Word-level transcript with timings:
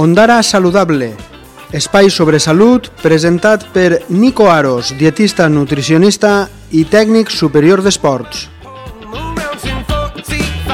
Ondara 0.00 0.44
Saludable, 0.44 1.16
espai 1.74 2.06
sobre 2.08 2.38
salut 2.38 2.86
presentat 3.02 3.64
per 3.74 4.04
Nico 4.08 4.46
Aros, 4.46 4.92
dietista 4.94 5.48
nutricionista 5.50 6.46
i 6.70 6.84
tècnic 6.86 7.32
superior 7.34 7.82
d'esports. 7.82 8.44
Mountain 9.10 9.80
45, 9.90 10.68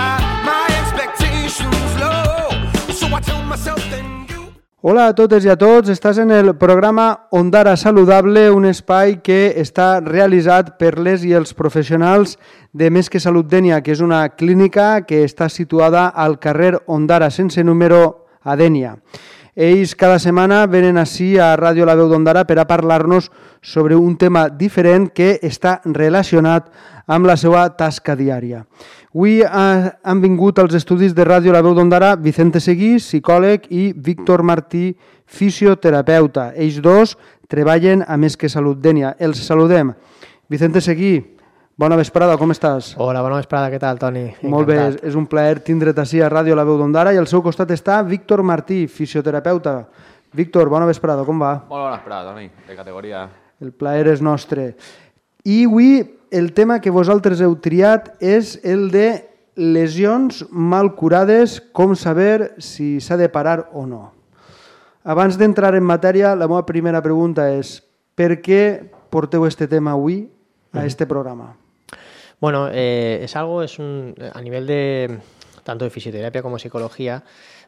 my 0.45 0.67
expectations 0.77 1.95
low. 1.97 2.53
So 2.93 3.09
I 3.09 3.23
tell 3.25 3.41
myself 3.49 3.81
then 3.89 4.27
you. 4.29 4.51
Hola 4.83 5.07
a 5.09 5.15
totes 5.17 5.49
i 5.49 5.49
a 5.49 5.57
tots, 5.57 5.89
estàs 5.89 6.21
en 6.21 6.29
el 6.29 6.53
programa 6.61 7.31
Ondara 7.33 7.79
Saludable, 7.81 8.51
un 8.53 8.67
espai 8.69 9.23
que 9.25 9.55
està 9.57 10.03
realitzat 10.05 10.77
per 10.77 10.99
les 10.99 11.25
i 11.25 11.33
els 11.33 11.57
professionals 11.57 12.37
de 12.77 12.93
Més 12.93 13.09
que 13.09 13.25
Salut 13.25 13.49
Dènia, 13.49 13.81
que 13.81 13.97
és 13.97 14.05
una 14.05 14.27
clínica 14.37 15.01
que 15.09 15.25
està 15.25 15.49
situada 15.49 16.11
al 16.13 16.37
carrer 16.37 16.75
Ondara, 16.85 17.33
sense 17.33 17.65
número 17.65 18.24
a 18.45 18.57
Dènia. 18.61 18.99
Ells 19.55 19.95
cada 19.95 20.19
setmana 20.19 20.65
venen 20.67 20.99
així 20.99 21.37
a 21.39 21.53
Ràdio 21.57 21.87
La 21.87 21.95
Veu 21.95 22.09
d'Ondara 22.11 22.43
per 22.45 22.59
a 22.59 22.67
parlar-nos 22.67 23.31
sobre 23.63 23.95
un 23.95 24.17
tema 24.19 24.49
diferent 24.51 25.07
que 25.15 25.39
està 25.47 25.79
relacionat 25.85 26.73
amb 27.07 27.27
la 27.27 27.37
seva 27.39 27.69
tasca 27.79 28.17
diària. 28.19 28.65
Avui 29.15 29.45
eh, 29.47 29.49
han 30.03 30.21
vingut 30.21 30.59
als 30.59 30.75
estudis 30.75 31.15
de 31.15 31.23
Ràdio 31.23 31.55
La 31.55 31.63
Veu 31.63 31.75
d'Ondara 31.77 32.17
Vicente 32.19 32.59
Seguí, 32.59 32.97
psicòleg, 32.99 33.69
i 33.71 33.93
Víctor 33.95 34.43
Martí, 34.43 34.97
fisioterapeuta. 35.25 36.51
Ells 36.59 36.81
dos 36.83 37.15
treballen 37.47 38.03
a 38.03 38.19
Més 38.19 38.35
que 38.37 38.51
Salut 38.51 38.83
Dènia. 38.83 39.15
Els 39.23 39.39
saludem. 39.47 39.95
Vicente 40.51 40.83
Seguí, 40.83 41.21
bona 41.77 41.97
vesprada, 41.99 42.37
com 42.39 42.53
estàs? 42.55 42.93
Hola, 43.01 43.23
bona 43.25 43.41
vesprada, 43.41 43.71
què 43.73 43.81
tal, 43.83 43.99
Toni? 43.99 44.29
Molt 44.43 44.69
bé, 44.69 44.77
és, 44.77 44.83
Encantat. 44.95 45.09
és 45.11 45.19
un 45.19 45.27
plaer 45.31 45.61
tindre't 45.67 45.99
així 46.01 46.23
a 46.23 46.31
Ràdio 46.31 46.55
La 46.55 46.65
Veu 46.67 46.79
d'Ondara 46.79 47.13
i 47.15 47.19
al 47.19 47.27
seu 47.31 47.43
costat 47.43 47.73
està 47.75 48.01
Víctor 48.07 48.45
Martí, 48.47 48.85
fisioterapeuta. 48.87 49.85
Víctor, 50.35 50.69
bona 50.71 50.87
vesprada, 50.87 51.25
com 51.27 51.39
va? 51.43 51.55
Molt 51.69 51.83
bona 51.83 51.97
vesprada, 51.97 52.33
Toni, 52.33 52.51
de 52.69 52.77
categoria. 52.77 53.29
El 53.63 53.73
plaer 53.73 54.09
és 54.13 54.23
nostre. 54.23 54.75
I 55.45 55.65
avui 55.67 56.03
el 56.35 56.53
tema 56.55 56.81
que 56.81 56.91
vosaltres 56.91 57.43
heu 57.45 57.55
triat 57.63 58.15
és 58.23 58.57
el 58.65 58.89
de 58.91 59.09
lesions 59.55 60.45
mal 60.51 60.95
curades, 60.99 61.61
com 61.73 61.95
saber 61.95 62.55
si 62.59 63.01
s'ha 63.01 63.17
de 63.17 63.29
parar 63.31 63.69
o 63.73 63.87
no. 63.87 64.13
Abans 65.05 65.37
d'entrar 65.39 65.75
en 65.77 65.85
matèria, 65.85 66.35
la 66.35 66.49
meva 66.49 66.65
primera 66.67 67.03
pregunta 67.05 67.51
és 67.53 67.77
per 68.17 68.41
què 68.43 68.63
porteu 69.11 69.45
este 69.47 69.69
tema 69.69 69.93
avui 69.93 70.25
a 70.73 70.87
este 70.87 71.07
programa? 71.07 71.64
Bueno, 72.41 72.69
eh, 72.71 73.21
es 73.23 73.37
algo, 73.37 73.63
es 73.63 73.79
un, 73.79 74.15
a 74.33 74.41
nivel 74.41 74.67
de 74.67 75.19
tanto 75.63 75.85
de 75.85 75.91
fisioterapia 75.91 76.43
como 76.43 76.59
psicología, 76.59 77.25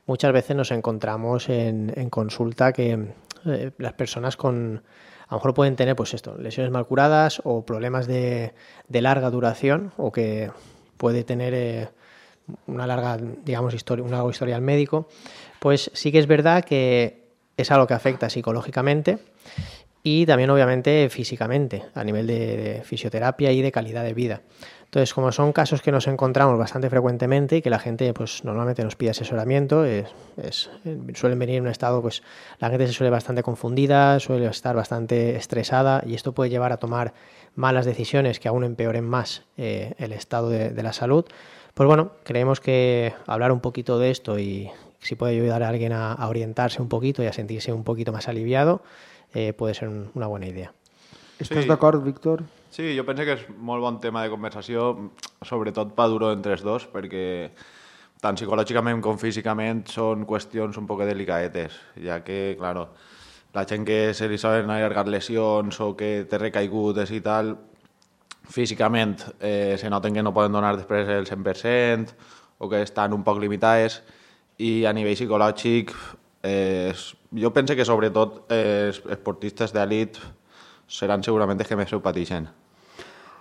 muchas 0.06 0.32
veces 0.32 0.56
nos 0.56 0.70
encontramos 0.70 1.48
en, 1.48 1.92
en 1.96 2.10
consulta 2.10 2.72
que 2.72 3.14
eh, 3.46 3.70
las 3.78 3.92
personas 3.94 4.36
con, 4.36 4.82
a 5.28 5.34
lo 5.34 5.38
mejor 5.38 5.54
pueden 5.54 5.76
tener, 5.76 5.96
pues 5.96 6.14
esto, 6.14 6.36
lesiones 6.38 6.72
mal 6.72 6.86
curadas 6.86 7.40
o 7.44 7.64
problemas 7.64 8.06
de, 8.06 8.54
de 8.88 9.02
larga 9.02 9.30
duración 9.30 9.92
o 9.96 10.12
que 10.12 10.50
puede 10.96 11.24
tener 11.24 11.54
eh, 11.54 11.88
una 12.66 12.86
larga, 12.86 13.18
digamos, 13.44 13.74
historia, 13.74 14.04
un 14.04 14.10
largo 14.10 14.30
historial 14.30 14.60
médico, 14.60 15.08
pues 15.58 15.90
sí 15.94 16.12
que 16.12 16.18
es 16.18 16.26
verdad 16.26 16.64
que 16.64 17.26
es 17.56 17.70
algo 17.70 17.86
que 17.86 17.94
afecta 17.94 18.30
psicológicamente 18.30 19.18
y 20.08 20.24
también 20.24 20.50
obviamente 20.50 21.08
físicamente, 21.10 21.82
a 21.96 22.04
nivel 22.04 22.28
de, 22.28 22.56
de 22.56 22.82
fisioterapia 22.84 23.50
y 23.50 23.60
de 23.60 23.72
calidad 23.72 24.04
de 24.04 24.14
vida. 24.14 24.42
Entonces, 24.84 25.12
como 25.12 25.32
son 25.32 25.52
casos 25.52 25.82
que 25.82 25.90
nos 25.90 26.06
encontramos 26.06 26.56
bastante 26.56 26.88
frecuentemente 26.88 27.56
y 27.56 27.60
que 27.62 27.70
la 27.70 27.80
gente 27.80 28.14
pues 28.14 28.44
normalmente 28.44 28.84
nos 28.84 28.94
pide 28.94 29.10
asesoramiento, 29.10 29.84
es, 29.84 30.06
es- 30.40 30.70
suelen 31.14 31.40
venir 31.40 31.56
en 31.56 31.62
un 31.64 31.70
estado, 31.70 32.00
pues 32.02 32.22
la 32.60 32.70
gente 32.70 32.86
se 32.86 32.92
suele 32.92 33.10
bastante 33.10 33.42
confundida, 33.42 34.20
suele 34.20 34.46
estar 34.46 34.76
bastante 34.76 35.34
estresada 35.34 36.04
y 36.06 36.14
esto 36.14 36.32
puede 36.34 36.50
llevar 36.50 36.70
a 36.70 36.76
tomar 36.76 37.12
malas 37.56 37.84
decisiones 37.84 38.38
que 38.38 38.46
aún 38.46 38.62
empeoren 38.62 39.04
más 39.04 39.42
eh, 39.56 39.94
el 39.98 40.12
estado 40.12 40.50
de, 40.50 40.70
de 40.70 40.82
la 40.84 40.92
salud. 40.92 41.24
Pues 41.74 41.88
bueno, 41.88 42.12
creemos 42.22 42.60
que 42.60 43.12
hablar 43.26 43.50
un 43.50 43.58
poquito 43.60 43.98
de 43.98 44.12
esto 44.12 44.38
y 44.38 44.70
si 45.00 45.16
puede 45.16 45.32
ayudar 45.34 45.64
a 45.64 45.68
alguien 45.68 45.92
a, 45.92 46.12
a 46.12 46.28
orientarse 46.28 46.80
un 46.80 46.88
poquito 46.88 47.24
y 47.24 47.26
a 47.26 47.32
sentirse 47.32 47.72
un 47.72 47.82
poquito 47.82 48.12
más 48.12 48.28
aliviado, 48.28 48.82
eh, 49.34 49.52
puede 49.52 49.74
ser 49.74 49.88
un- 49.88 50.10
una 50.14 50.26
buena 50.26 50.46
idea. 50.46 50.72
Estàs 51.38 51.62
Sí. 51.64 51.68
d'acord, 51.68 52.02
Víctor? 52.02 52.42
Sí, 52.70 52.96
jo 52.96 53.04
penso 53.04 53.24
que 53.24 53.32
és 53.34 53.48
molt 53.58 53.80
bon 53.82 54.00
tema 54.00 54.22
de 54.22 54.30
conversació, 54.30 55.10
sobretot 55.42 55.94
pa 55.94 56.06
duro 56.08 56.32
entre 56.32 56.52
els 56.52 56.62
dos, 56.62 56.86
perquè 56.92 57.50
tant 58.20 58.36
psicològicament 58.36 59.00
com 59.02 59.18
físicament 59.18 59.86
són 59.88 60.26
qüestions 60.26 60.76
un 60.78 60.86
poc 60.86 61.00
delicadetes, 61.04 61.72
ja 62.02 62.22
que, 62.24 62.56
claro, 62.58 62.88
la 63.54 63.64
gent 63.66 63.84
que 63.86 64.12
se 64.14 64.28
li 64.28 64.38
solen 64.38 64.68
allargar 64.70 65.06
lesions 65.08 65.80
o 65.80 65.94
que 65.96 66.26
té 66.28 66.38
recaigudes 66.38 67.10
i 67.12 67.20
tal, 67.20 67.56
físicament 68.48 69.20
eh, 69.40 69.76
se 69.78 69.90
noten 69.90 70.14
que 70.14 70.22
no 70.22 70.32
poden 70.32 70.52
donar 70.52 70.76
després 70.76 71.08
el 71.08 71.26
100% 71.26 72.12
o 72.58 72.68
que 72.68 72.82
estan 72.82 73.12
un 73.12 73.24
poc 73.24 73.40
limitades 73.42 74.02
i 74.58 74.84
a 74.86 74.92
nivell 74.92 75.16
psicològic 75.16 75.92
eh, 76.46 76.94
jo 77.34 77.52
penso 77.52 77.74
que 77.74 77.84
sobretot 77.84 78.46
eh, 78.54 78.88
els 78.88 79.02
esportistes 79.10 79.74
d'elit 79.74 80.20
seran 80.86 81.24
segurament 81.26 81.58
els 81.58 81.68
que 81.68 81.78
més 81.78 81.92
ho 81.92 82.00
pateixen. 82.02 82.46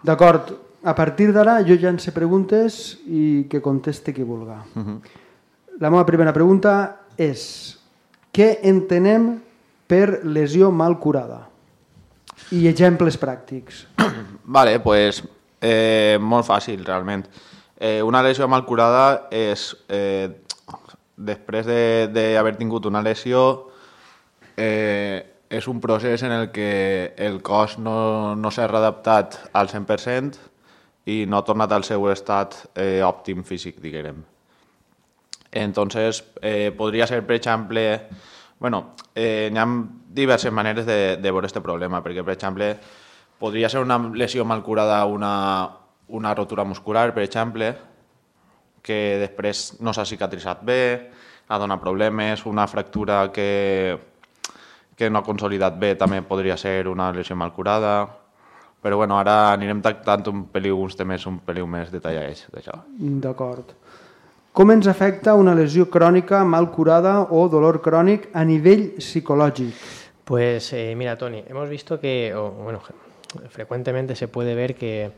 D'acord, 0.05 0.51
a 0.83 0.93
partir 0.97 1.31
d'ara 1.33 1.59
jo 1.65 1.77
ja 1.81 1.93
en 1.93 2.01
sé 2.01 2.13
preguntes 2.13 2.97
i 3.05 3.45
que 3.49 3.61
conteste 3.61 4.13
qui 4.13 4.25
vulga. 4.25 4.59
La 5.81 5.89
meva 5.89 6.05
primera 6.05 6.33
pregunta 6.33 6.75
és 7.17 7.77
què 8.35 8.59
entenem 8.67 9.35
per 9.87 10.21
lesió 10.25 10.71
mal 10.71 10.97
curada? 10.99 11.45
I 12.51 12.67
exemples 12.69 13.17
pràctics. 13.17 13.85
Vale, 14.57 14.79
pues 14.83 15.23
eh, 15.61 16.17
molt 16.21 16.45
fàcil, 16.47 16.83
realment. 16.85 17.25
Eh, 17.75 18.01
una 18.03 18.21
lesió 18.23 18.47
mal 18.47 18.65
curada 18.65 19.27
és, 19.31 19.71
eh, 19.89 20.29
després 21.17 21.65
de- 21.65 22.07
d'haver 22.11 22.55
tingut 22.57 22.85
una 22.85 23.01
lesió, 23.01 23.69
eh, 24.57 25.25
és 25.49 25.67
un 25.67 25.79
procés 25.79 26.23
en 26.23 26.31
el 26.31 26.51
que 26.51 27.13
el 27.17 27.41
cos 27.41 27.77
no, 27.79 28.35
no 28.35 28.51
s'ha 28.51 28.67
readaptat 28.67 29.37
al 29.53 29.69
100% 29.69 30.39
i 31.05 31.25
no 31.27 31.37
ha 31.37 31.45
tornat 31.45 31.71
al 31.71 31.83
seu 31.83 32.07
estat 32.11 32.55
eh, 32.75 33.01
òptim 33.05 33.43
físic, 33.43 33.77
diguem. 33.79 34.23
Entonces, 35.51 36.23
eh, 36.41 36.73
podria 36.75 37.07
ser, 37.07 37.25
per 37.25 37.35
exemple, 37.37 38.07
bueno, 38.59 38.95
eh, 39.13 39.49
hi 39.53 39.57
ha 39.57 39.65
diverses 40.09 40.51
maneres 40.51 40.85
de, 40.85 41.17
de 41.17 41.31
veure 41.31 41.47
aquest 41.47 41.61
problema, 41.63 42.01
perquè, 42.03 42.23
per 42.23 42.33
exemple, 42.35 42.73
podria 43.39 43.69
ser 43.69 43.81
una 43.83 43.97
lesió 44.15 44.43
mal 44.45 44.63
curada, 44.63 45.05
una, 45.05 45.69
una 46.07 46.33
rotura 46.35 46.63
muscular, 46.63 47.13
per 47.13 47.23
exemple, 47.23 47.75
que 48.85 49.17
després 49.23 49.79
no 49.81 49.93
s'ha 49.93 50.05
cicatritzat 50.05 50.61
bé, 50.65 50.81
ha 51.49 51.57
donat 51.61 51.81
problemes, 51.81 52.45
una 52.45 52.67
fractura 52.69 53.23
que, 53.33 53.97
que 54.95 55.09
no 55.09 55.19
ha 55.19 55.25
consolidat 55.25 55.75
bé 55.81 55.95
també 55.97 56.21
podria 56.25 56.57
ser 56.57 56.87
una 56.87 57.09
lesió 57.13 57.35
mal 57.35 57.51
curada, 57.53 58.05
però 58.85 58.99
bueno, 59.01 59.17
ara 59.17 59.51
anirem 59.55 59.81
tractant 59.81 60.27
un 60.29 60.43
peliu, 60.53 60.77
uns 60.77 60.93
temes 60.97 61.25
un 61.25 61.39
peliu 61.41 61.65
més 61.65 61.89
detallats 61.93 62.45
d'això. 62.53 62.77
D'acord. 63.25 63.73
Com 64.55 64.71
ens 64.71 64.87
afecta 64.87 65.33
una 65.35 65.55
lesió 65.57 65.89
crònica 65.91 66.43
mal 66.47 66.69
curada 66.71 67.23
o 67.33 67.47
dolor 67.51 67.81
crònic 67.83 68.29
a 68.33 68.45
nivell 68.47 68.93
psicològic? 69.01 69.73
Pues 70.23 70.71
eh, 70.73 70.93
mira, 70.95 71.17
Tony, 71.17 71.43
hemos 71.47 71.67
visto 71.69 71.99
que, 71.99 72.33
o, 72.33 72.49
bueno, 72.51 72.79
frecuentemente 73.49 74.15
se 74.15 74.27
puede 74.27 74.55
ver 74.55 74.75
que 74.75 75.11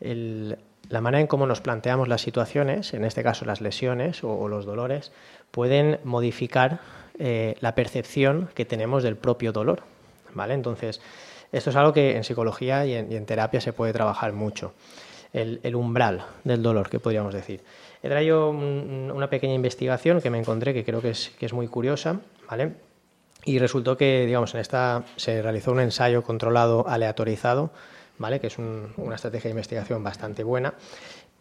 el- 0.00 0.58
la 0.88 1.00
manera 1.00 1.20
en 1.20 1.26
cómo 1.26 1.46
nos 1.46 1.60
planteamos 1.60 2.08
las 2.08 2.20
situaciones, 2.20 2.94
en 2.94 3.04
este 3.04 3.22
caso 3.22 3.44
las 3.44 3.60
lesiones 3.60 4.22
o, 4.22 4.48
los 4.48 4.64
dolores, 4.64 5.12
pueden 5.50 5.98
modificar 6.04 6.80
eh, 7.18 7.56
la 7.60 7.74
percepción 7.74 8.48
que 8.54 8.64
tenemos 8.64 9.02
del 9.02 9.16
propio 9.16 9.52
dolor. 9.52 9.82
¿vale? 10.34 10.54
Entonces, 10.54 11.00
esto 11.52 11.70
es 11.70 11.76
algo 11.76 11.92
que 11.92 12.16
en 12.16 12.24
psicología 12.24 12.84
y 12.86 12.94
en, 12.94 13.26
terapia 13.26 13.60
se 13.60 13.72
puede 13.72 13.92
trabajar 13.92 14.32
mucho. 14.32 14.72
El, 15.32 15.74
umbral 15.76 16.24
del 16.44 16.62
dolor, 16.62 16.88
que 16.88 16.98
podríamos 16.98 17.34
decir. 17.34 17.62
He 18.02 18.08
traído 18.08 18.48
un- 18.48 19.12
una 19.14 19.28
pequeña 19.28 19.52
investigación 19.52 20.22
que 20.22 20.30
me 20.30 20.38
encontré 20.38 20.72
que 20.72 20.82
creo 20.84 21.02
que 21.02 21.10
es, 21.10 21.30
que 21.38 21.44
es 21.44 21.52
muy 21.52 21.68
curiosa, 21.68 22.20
¿vale? 22.48 22.72
Y 23.44 23.58
resultó 23.58 23.96
que, 23.96 24.24
digamos, 24.24 24.54
en 24.54 24.60
esta 24.60 25.04
se 25.16 25.42
realizó 25.42 25.72
un 25.72 25.80
ensayo 25.80 26.22
controlado 26.22 26.88
aleatorizado, 26.88 27.70
¿vale? 28.18 28.40
Que 28.40 28.46
es 28.48 28.58
un- 28.58 28.92
una 28.96 29.14
estrategia 29.16 29.48
de 29.48 29.52
investigación 29.52 30.02
bastante 30.02 30.44
buena. 30.44 30.74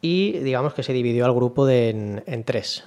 Y 0.01 0.33
digamos 0.39 0.74
que 0.74 0.83
se 0.83 0.94
dividió 0.94 1.25
al 1.25 1.33
grupo 1.33 1.68
en, 1.69 2.22
tres. 2.45 2.83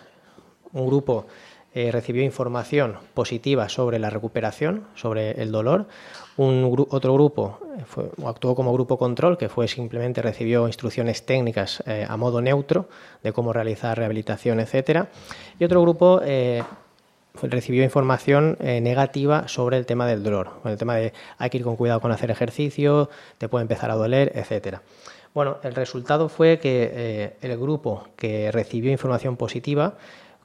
Un 0.73 0.87
grupo 0.87 1.27
eh, 1.75 1.91
recibió 1.93 2.23
información 2.23 2.97
positiva 3.15 3.69
sobre 3.69 3.99
la 3.99 4.09
recuperación, 4.11 4.85
sobre 4.95 5.33
el 5.43 5.53
dolor. 5.53 5.87
Un 6.37 6.87
otro 6.91 7.13
grupo 7.15 7.59
eh, 7.79 8.11
actuó 8.27 8.55
como 8.55 8.73
grupo 8.73 8.99
control, 8.99 9.37
que 9.37 9.49
fue 9.49 9.69
simplemente 9.69 10.23
recibió 10.23 10.67
instrucciones 10.67 11.25
técnicas 11.27 11.83
eh, 11.87 12.07
a 12.09 12.17
modo 12.17 12.41
neutro 12.41 12.89
de 13.23 13.33
cómo 13.33 13.53
realizar 13.53 13.99
rehabilitación, 13.99 14.61
etcétera. 14.61 15.09
Y 15.59 15.65
otro 15.65 15.83
grupo 15.83 16.21
recibió 17.43 17.85
información 17.85 18.57
eh, 18.61 18.81
negativa 18.81 19.49
sobre 19.49 19.77
el 19.77 19.87
tema 19.87 20.07
del 20.07 20.23
dolor, 20.23 20.61
con 20.63 20.73
el 20.73 20.79
tema 20.79 20.97
de 20.97 21.13
hay 21.39 21.51
que 21.51 21.59
ir 21.59 21.65
con 21.65 21.77
cuidado 21.77 22.01
con 22.01 22.13
hacer 22.13 22.31
ejercicio, 22.31 23.09
te 23.39 23.49
puede 23.49 23.63
empezar 23.63 23.91
a 23.91 23.95
doler, 23.95 24.33
etcétera. 24.35 24.83
Bueno, 25.35 25.59
el 25.63 25.75
resultado 25.75 26.29
fue 26.29 26.59
que 26.59 26.91
eh, 26.93 27.37
el 27.43 27.57
grupo 27.59 28.09
que 28.17 28.51
recibió 28.51 28.91
información 28.91 29.37
positiva 29.37 29.95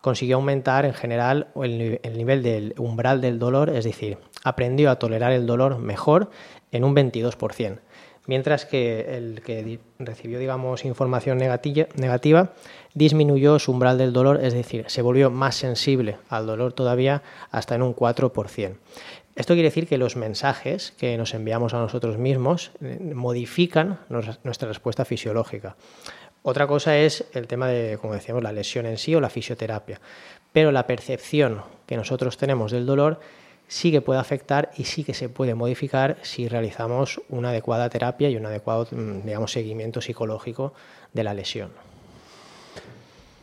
consiguió 0.02 0.36
aumentar 0.36 0.86
en 0.86 0.94
general 0.94 1.48
el, 1.56 2.00
el 2.04 2.18
nivel 2.18 2.44
del 2.44 2.76
umbral 2.78 3.22
del 3.22 3.40
dolor, 3.40 3.70
es 3.70 3.86
decir, 3.86 4.18
aprendió 4.44 4.92
a 4.92 4.98
tolerar 4.98 5.32
el 5.32 5.46
dolor 5.46 5.80
mejor 5.80 6.30
en 6.72 6.84
un 6.84 6.96
22%, 6.96 7.80
mientras 8.26 8.66
que 8.66 9.18
el 9.18 9.42
que 9.44 9.80
recibió, 10.00 10.40
digamos, 10.40 10.86
información 10.86 11.40
negatilla- 11.40 11.88
negativa 11.96 12.54
disminuyó 12.94 13.60
su 13.60 13.72
umbral 13.72 13.98
del 13.98 14.14
dolor, 14.14 14.40
es 14.44 14.54
decir, 14.54 14.86
se 14.88 15.02
volvió 15.02 15.30
más 15.32 15.56
sensible 15.56 16.18
al 16.30 16.46
dolor 16.46 16.74
todavía 16.74 17.22
hasta 17.52 17.76
en 17.76 17.82
un 17.82 17.96
4%. 17.96 18.76
Esto 19.36 19.56
quiere 19.56 19.70
decir 19.70 19.88
que 19.88 19.98
los 19.98 20.16
mensajes 20.16 20.92
que 20.92 21.18
nos 21.18 21.34
enviamos 21.34 21.74
a 21.74 21.80
nosotros 21.80 22.20
mismos 22.20 22.72
eh, 22.82 23.00
modifican 23.16 24.00
nuestra 24.44 24.68
respuesta 24.68 25.06
fisiológica. 25.06 25.76
Otra 26.44 26.68
cosa 26.68 26.98
es 26.98 27.26
el 27.34 27.48
tema 27.48 27.68
de, 27.68 27.98
como 28.00 28.14
decíamos, 28.14 28.44
la 28.44 28.52
lesión 28.52 28.86
en 28.86 28.98
sí 29.00 29.16
o 29.16 29.22
la 29.22 29.30
fisioterapia. 29.32 30.00
Pero 30.52 30.72
la 30.72 30.86
percepción 30.86 31.62
que 31.88 31.98
nosotros 31.98 32.38
tenemos 32.38 32.72
del 32.72 32.86
dolor 32.86 33.20
sí 33.68 33.92
que 33.92 34.02
puede 34.02 34.20
afectar 34.20 34.72
y 34.78 34.84
sí 34.84 35.04
que 35.04 35.14
se 35.14 35.30
puede 35.30 35.56
modificar 35.56 36.18
si 36.22 36.48
realizamos 36.48 37.22
una 37.30 37.50
adecuada 37.50 37.90
terapia 37.90 38.30
y 38.30 38.36
un 38.36 38.46
adecuado, 38.46 38.88
mm, 38.92 39.26
digamos, 39.26 39.52
seguimiento 39.52 40.02
psicológico 40.02 40.74
de 41.14 41.24
la 41.24 41.34
lesión. 41.34 41.72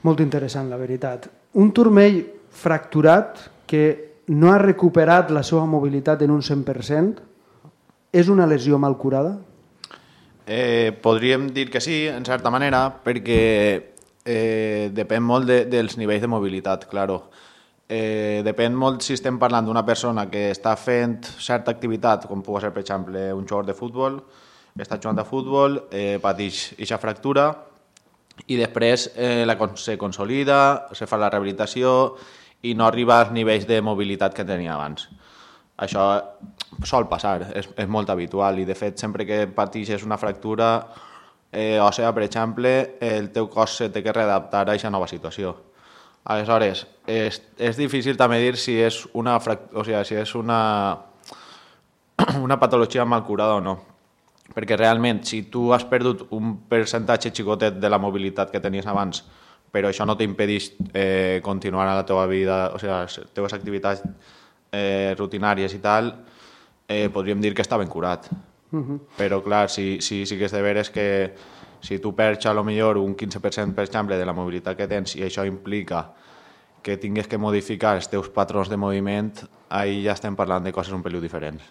Molt 0.02 0.20
interessant, 0.20 0.70
la 0.70 0.78
veritat. 0.80 1.26
Un 1.60 1.72
turmell 1.76 2.22
fracturat 2.50 3.36
que 3.66 4.22
no 4.28 4.52
ha 4.52 4.58
recuperat 4.58 5.30
la 5.30 5.42
seva 5.42 5.66
mobilitat 5.66 6.22
en 6.22 6.30
un 6.30 6.42
100% 6.42 7.20
és 8.12 8.28
una 8.28 8.46
lesió 8.46 8.78
mal 8.78 8.96
curada? 8.98 9.38
Eh, 10.46 10.96
podríem 11.02 11.50
dir 11.54 11.68
que 11.70 11.80
sí, 11.80 12.06
en 12.08 12.24
certa 12.24 12.50
manera, 12.50 12.88
perquè 13.04 13.42
eh, 14.24 14.90
depèn 14.94 15.22
molt 15.22 15.46
de, 15.46 15.60
dels 15.70 15.98
nivells 16.00 16.24
de 16.24 16.30
mobilitat, 16.30 16.88
claro. 16.90 17.22
Eh, 17.90 18.42
depèn 18.46 18.76
molt 18.78 19.02
si 19.02 19.16
estem 19.16 19.38
parlant 19.42 19.66
d'una 19.66 19.82
persona 19.82 20.28
que 20.30 20.44
està 20.52 20.76
fent 20.78 21.16
certa 21.42 21.72
activitat, 21.74 22.28
com 22.30 22.44
pugui 22.46 22.62
ser, 22.62 22.70
per 22.70 22.84
exemple, 22.84 23.24
un 23.34 23.48
jugador 23.48 23.66
de 23.66 23.74
futbol, 23.74 24.20
està 24.78 25.00
jugant 25.00 25.18
a 25.18 25.26
futbol, 25.26 25.74
eh, 25.90 26.20
pateix 26.22 26.68
aquesta 26.76 27.00
fractura 27.02 27.48
i 28.46 28.56
després 28.56 29.08
eh, 29.16 29.42
la, 29.42 29.56
se 29.74 29.96
consolida, 29.98 30.60
se 30.94 31.08
fa 31.10 31.18
la 31.18 31.32
rehabilitació 31.32 32.14
i 32.62 32.76
no 32.78 32.86
arriba 32.86 33.18
als 33.18 33.32
nivells 33.34 33.66
de 33.66 33.80
mobilitat 33.82 34.36
que 34.36 34.46
tenia 34.46 34.76
abans. 34.76 35.08
Això 35.80 36.04
sol 36.86 37.08
passar, 37.10 37.40
és, 37.56 37.66
és 37.74 37.88
molt 37.88 38.10
habitual 38.12 38.60
i 38.60 38.68
de 38.68 38.76
fet 38.78 39.00
sempre 39.00 39.26
que 39.26 39.46
pateixes 39.50 40.04
una 40.06 40.20
fractura 40.20 40.70
eh, 41.50 41.80
òssea, 41.82 42.12
per 42.14 42.22
exemple, 42.28 42.74
el 43.00 43.32
teu 43.34 43.50
cos 43.50 43.80
se 43.80 43.90
té 43.90 44.04
que 44.04 44.14
readaptar 44.14 44.62
a 44.62 44.70
aquesta 44.70 44.92
nova 44.94 45.08
situació. 45.10 45.56
Aleshores, 46.24 46.84
és, 47.08 47.40
és 47.56 47.78
difícil 47.78 48.18
també 48.20 48.40
dir 48.42 48.56
si 48.60 48.76
és 48.80 49.02
una, 49.16 49.38
o 49.38 49.84
sigui, 49.84 50.02
si 50.04 50.18
és 50.20 50.34
una, 50.36 50.58
una 52.46 52.58
patologia 52.60 53.06
mal 53.08 53.24
curada 53.24 53.56
o 53.56 53.62
no. 53.64 53.78
Perquè 54.50 54.76
realment, 54.76 55.22
si 55.24 55.44
tu 55.48 55.70
has 55.72 55.84
perdut 55.86 56.26
un 56.34 56.56
percentatge 56.68 57.30
xicotet 57.32 57.78
de 57.80 57.88
la 57.88 58.00
mobilitat 58.02 58.50
que 58.50 58.60
tenies 58.60 58.88
abans, 58.90 59.22
però 59.70 59.88
això 59.88 60.04
no 60.06 60.16
t'impedeix 60.18 60.72
eh, 60.92 61.40
continuar 61.46 61.86
a 61.86 61.94
la 62.00 62.06
teva 62.06 62.26
vida, 62.26 62.66
o 62.74 62.78
sigui, 62.82 62.92
les 62.92 63.32
teves 63.36 63.54
activitats 63.54 64.02
eh, 64.72 65.14
rutinàries 65.18 65.74
i 65.74 65.80
tal, 65.82 66.12
eh, 66.90 67.08
podríem 67.14 67.40
dir 67.40 67.54
que 67.54 67.62
està 67.62 67.78
ben 67.78 67.88
curat. 67.88 68.26
Però, 69.16 69.40
clar, 69.42 69.68
si, 69.70 70.00
si, 70.02 70.24
sí 70.26 70.36
que 70.38 70.46
és 70.46 70.52
de 70.54 70.62
veres 70.62 70.90
que 70.94 71.06
si 71.80 71.98
tu 71.98 72.14
perds 72.16 72.46
a 72.46 72.54
lo 72.54 72.64
millor 72.64 72.98
un 73.00 73.16
15% 73.16 73.74
per 73.74 73.84
exemple 73.84 74.18
de 74.18 74.26
la 74.26 74.36
mobilitat 74.36 74.76
que 74.76 74.88
tens 74.88 75.16
i 75.16 75.24
això 75.26 75.46
implica 75.48 76.10
que 76.82 76.96
tingues 76.96 77.28
que 77.28 77.38
modificar 77.38 77.96
els 77.96 78.08
teus 78.08 78.30
patrons 78.32 78.70
de 78.70 78.76
moviment, 78.80 79.32
ahí 79.68 80.02
ja 80.04 80.14
estem 80.16 80.36
parlant 80.36 80.64
de 80.64 80.72
coses 80.72 80.94
un 80.96 81.02
peliu 81.04 81.20
diferents. 81.20 81.64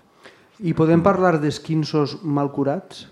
I 0.60 0.76
podem 0.78 1.02
parlar 1.02 1.38
d'esquinços 1.40 2.20
mal 2.24 2.52
curats? 2.52 3.08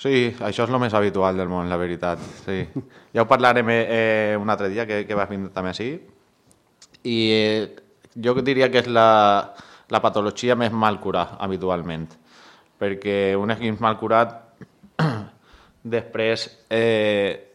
Sí, 0.00 0.30
això 0.40 0.64
és 0.64 0.72
el 0.72 0.80
més 0.80 0.94
habitual 0.96 1.36
del 1.36 1.48
món, 1.48 1.68
la 1.68 1.76
veritat. 1.80 2.20
Sí. 2.46 2.64
Ja 3.14 3.24
ho 3.24 3.28
parlarem 3.28 3.68
eh, 3.72 4.36
un 4.40 4.48
altre 4.48 4.70
dia, 4.72 4.86
que, 4.88 5.02
que 5.06 5.16
vas 5.18 5.28
vindre 5.28 5.52
també 5.52 5.72
així. 5.74 5.90
I 7.04 7.16
eh, 7.34 7.66
jo 8.16 8.34
diria 8.40 8.70
que 8.72 8.80
és 8.80 8.88
la, 8.88 9.52
la 9.92 10.00
patologia 10.00 10.56
més 10.56 10.72
mal 10.72 11.00
curada, 11.02 11.36
habitualment. 11.44 12.06
Perquè 12.80 13.36
un 13.36 13.52
esquins 13.52 13.80
mal 13.84 13.98
curat 14.00 14.38
després 15.82 16.48
eh, 16.70 17.50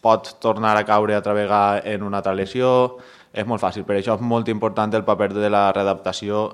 pot 0.00 0.34
tornar 0.40 0.76
a 0.76 0.84
caure 0.84 1.14
altra 1.14 1.34
vegada 1.36 1.82
en 1.84 2.02
una 2.02 2.20
altra 2.20 2.34
lesió. 2.34 2.98
És 3.32 3.46
molt 3.46 3.62
fàcil, 3.62 3.84
per 3.86 4.00
això 4.00 4.16
és 4.18 4.24
molt 4.26 4.48
important 4.50 4.92
el 4.96 5.04
paper 5.06 5.30
de 5.36 5.50
la 5.52 5.68
readaptació 5.72 6.48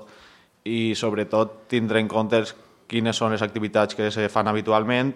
i 0.67 0.93
sobretot 0.95 1.63
tindre 1.71 1.99
en 2.03 2.09
compte 2.11 2.43
quines 2.87 3.17
són 3.17 3.33
les 3.33 3.41
activitats 3.41 3.95
que 3.97 4.11
se 4.11 4.27
fan 4.29 4.47
habitualment 4.47 5.15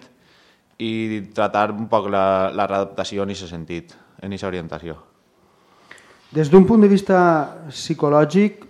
i 0.82 1.22
tratar 1.36 1.70
un 1.70 1.86
poc 1.88 2.08
la, 2.10 2.50
la 2.50 2.66
readaptació 2.66 3.22
en 3.22 3.30
aquest 3.30 3.52
sentit, 3.52 3.94
en 4.20 4.32
aquesta 4.32 4.50
orientació. 4.50 4.96
Des 6.32 6.48
d'un 6.50 6.66
punt 6.66 6.82
de 6.82 6.88
vista 6.88 7.18
psicològic, 7.68 8.64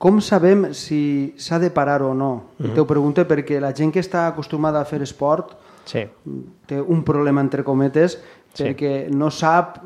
com 0.00 0.18
sabem 0.24 0.72
si 0.74 1.34
s'ha 1.38 1.60
de 1.60 1.70
parar 1.70 2.02
o 2.02 2.14
no? 2.14 2.32
Mm 2.58 2.66
-hmm. 2.66 2.74
Te 2.74 2.80
ho 2.80 2.86
pregunto 2.86 3.24
perquè 3.24 3.60
la 3.60 3.72
gent 3.72 3.92
que 3.92 4.00
està 4.00 4.26
acostumada 4.26 4.80
a 4.80 4.84
fer 4.84 5.02
esport 5.02 5.54
Sí. 5.84 6.06
té 6.66 6.80
un 6.80 7.04
problema, 7.04 7.40
entre 7.40 7.62
cometes, 7.64 8.18
perquè 8.56 9.08
no 9.10 9.30
sap 9.30 9.78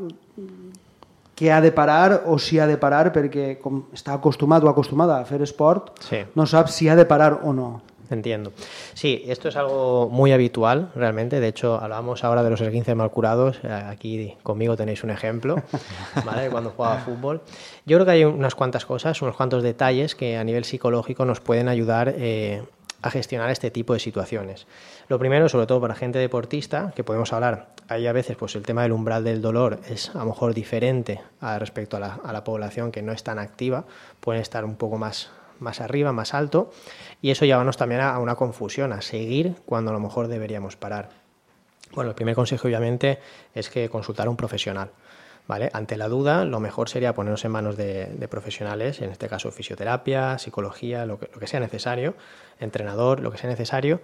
què 1.39 1.53
ha 1.55 1.61
de 1.63 1.71
parar 1.73 2.25
o 2.27 2.39
si 2.39 2.59
ha 2.59 2.67
de 2.67 2.77
parar 2.79 3.13
perquè 3.15 3.59
com 3.63 3.85
està 3.95 4.17
acostumat 4.19 4.65
o 4.65 4.69
acostumada 4.69 5.21
a 5.21 5.25
fer 5.25 5.41
esport, 5.43 5.93
Sí. 6.03 6.25
no 6.35 6.47
sap 6.47 6.69
si 6.69 6.89
ha 6.89 6.97
de 6.97 7.05
parar 7.07 7.41
o 7.45 7.53
no. 7.53 7.83
Entiendo. 8.11 8.53
Sí, 8.95 9.23
esto 9.27 9.49
es 9.51 9.57
algo 9.57 10.09
muy 10.11 10.33
habitual 10.33 10.91
realmente. 10.97 11.41
De 11.41 11.49
hecho, 11.49 11.79
hablábamos 11.79 12.25
ahora 12.25 12.43
de 12.43 12.49
los 12.49 12.61
esguinces 12.63 12.97
mal 12.97 13.11
curados. 13.11 13.61
Aquí 13.65 14.35
conmigo 14.43 14.79
tenéis 14.79 15.05
un 15.05 15.11
ejemplo, 15.11 15.57
¿vale? 16.25 16.49
Cuando 16.49 16.71
jugaba 16.71 17.01
fútbol. 17.01 17.43
Yo 17.85 17.99
creo 17.99 18.07
que 18.07 18.13
hay 18.13 18.25
unas 18.25 18.55
cuantas 18.55 18.87
cosas, 18.87 19.21
unos 19.21 19.37
cuantos 19.37 19.63
detalles 19.63 20.15
que 20.15 20.39
a 20.39 20.45
nivel 20.45 20.65
psicológico 20.65 21.27
nos 21.27 21.41
pueden 21.41 21.69
ayudar 21.69 22.15
eh, 22.17 22.63
a 23.03 23.11
gestionar 23.11 23.51
este 23.51 23.71
tipo 23.71 23.93
de 23.93 24.01
situaciones. 24.01 24.67
Lo 25.09 25.19
primero, 25.19 25.49
sobre 25.49 25.67
todo 25.67 25.81
para 25.81 25.95
gente 25.95 26.19
deportista, 26.19 26.93
que 26.95 27.05
podemos 27.05 27.33
hablar, 27.33 27.69
hay 27.89 28.07
a 28.07 28.13
veces 28.13 28.37
pues 28.37 28.55
el 28.57 28.63
tema 28.63 28.83
del 28.83 28.93
umbral 28.93 29.25
del 29.25 29.41
dolor 29.41 29.81
es 29.89 30.15
a 30.15 30.19
lo 30.19 30.27
mejor 30.27 30.55
diferente 30.55 31.21
a 31.41 31.59
respecto 31.59 31.97
a 31.97 32.33
la, 32.33 32.45
población 32.45 32.93
que 32.93 33.03
no 33.03 33.13
es 33.13 33.23
tan 33.23 33.39
activa, 33.39 33.85
pueden 34.21 34.43
estar 34.43 34.65
un 34.65 34.77
poco 34.77 34.99
más 34.99 35.31
más 35.61 35.81
arriba, 35.81 36.13
más 36.13 36.35
alto, 36.35 36.71
y 37.21 37.33
eso 37.33 37.45
llevanos 37.45 37.77
también 37.77 38.01
a, 38.01 38.15
a 38.15 38.21
una 38.21 38.37
confusión, 38.37 38.93
a 38.93 39.03
seguir 39.03 39.57
cuando 39.67 39.91
a 39.91 39.95
lo 39.95 39.99
mejor 39.99 40.29
deberíamos 40.29 40.77
parar. 40.77 41.09
Bueno, 41.95 42.11
el 42.11 42.15
primer 42.15 42.37
consejo 42.37 42.69
obviamente 42.69 43.19
es 43.55 43.69
que 43.69 43.89
consultar 43.89 44.29
a 44.29 44.31
un 44.31 44.37
profesional. 44.37 44.93
Ante 45.49 45.97
la 45.97 46.09
duda, 46.09 46.45
lo 46.45 46.61
mejor 46.61 46.91
sería 46.91 47.15
ponernos 47.15 47.43
en 47.45 47.53
manos 47.53 47.77
de, 47.77 48.29
profesionales, 48.31 49.01
en 49.01 49.11
este 49.11 49.29
caso 49.29 49.51
fisioterapia, 49.51 50.39
psicología, 50.39 51.07
lo 51.07 51.19
que, 51.19 51.47
sea 51.47 51.59
necesario, 51.59 52.15
entrenador, 52.61 53.21
lo 53.21 53.31
que 53.31 53.39
sea 53.39 53.49
necesario, 53.49 54.03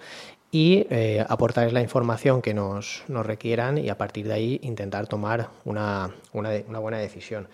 y 0.50 0.86
eh, 0.88 1.24
aportarles 1.28 1.74
la 1.74 1.82
información 1.82 2.40
que 2.40 2.54
nos, 2.54 3.04
requieran 3.08 3.76
y 3.76 3.90
a 3.90 3.98
partir 3.98 4.26
de 4.26 4.32
ahí 4.32 4.60
intentar 4.62 5.06
tomar 5.06 5.50
una, 5.66 6.10
buena 6.32 6.98
decisión. 6.98 7.46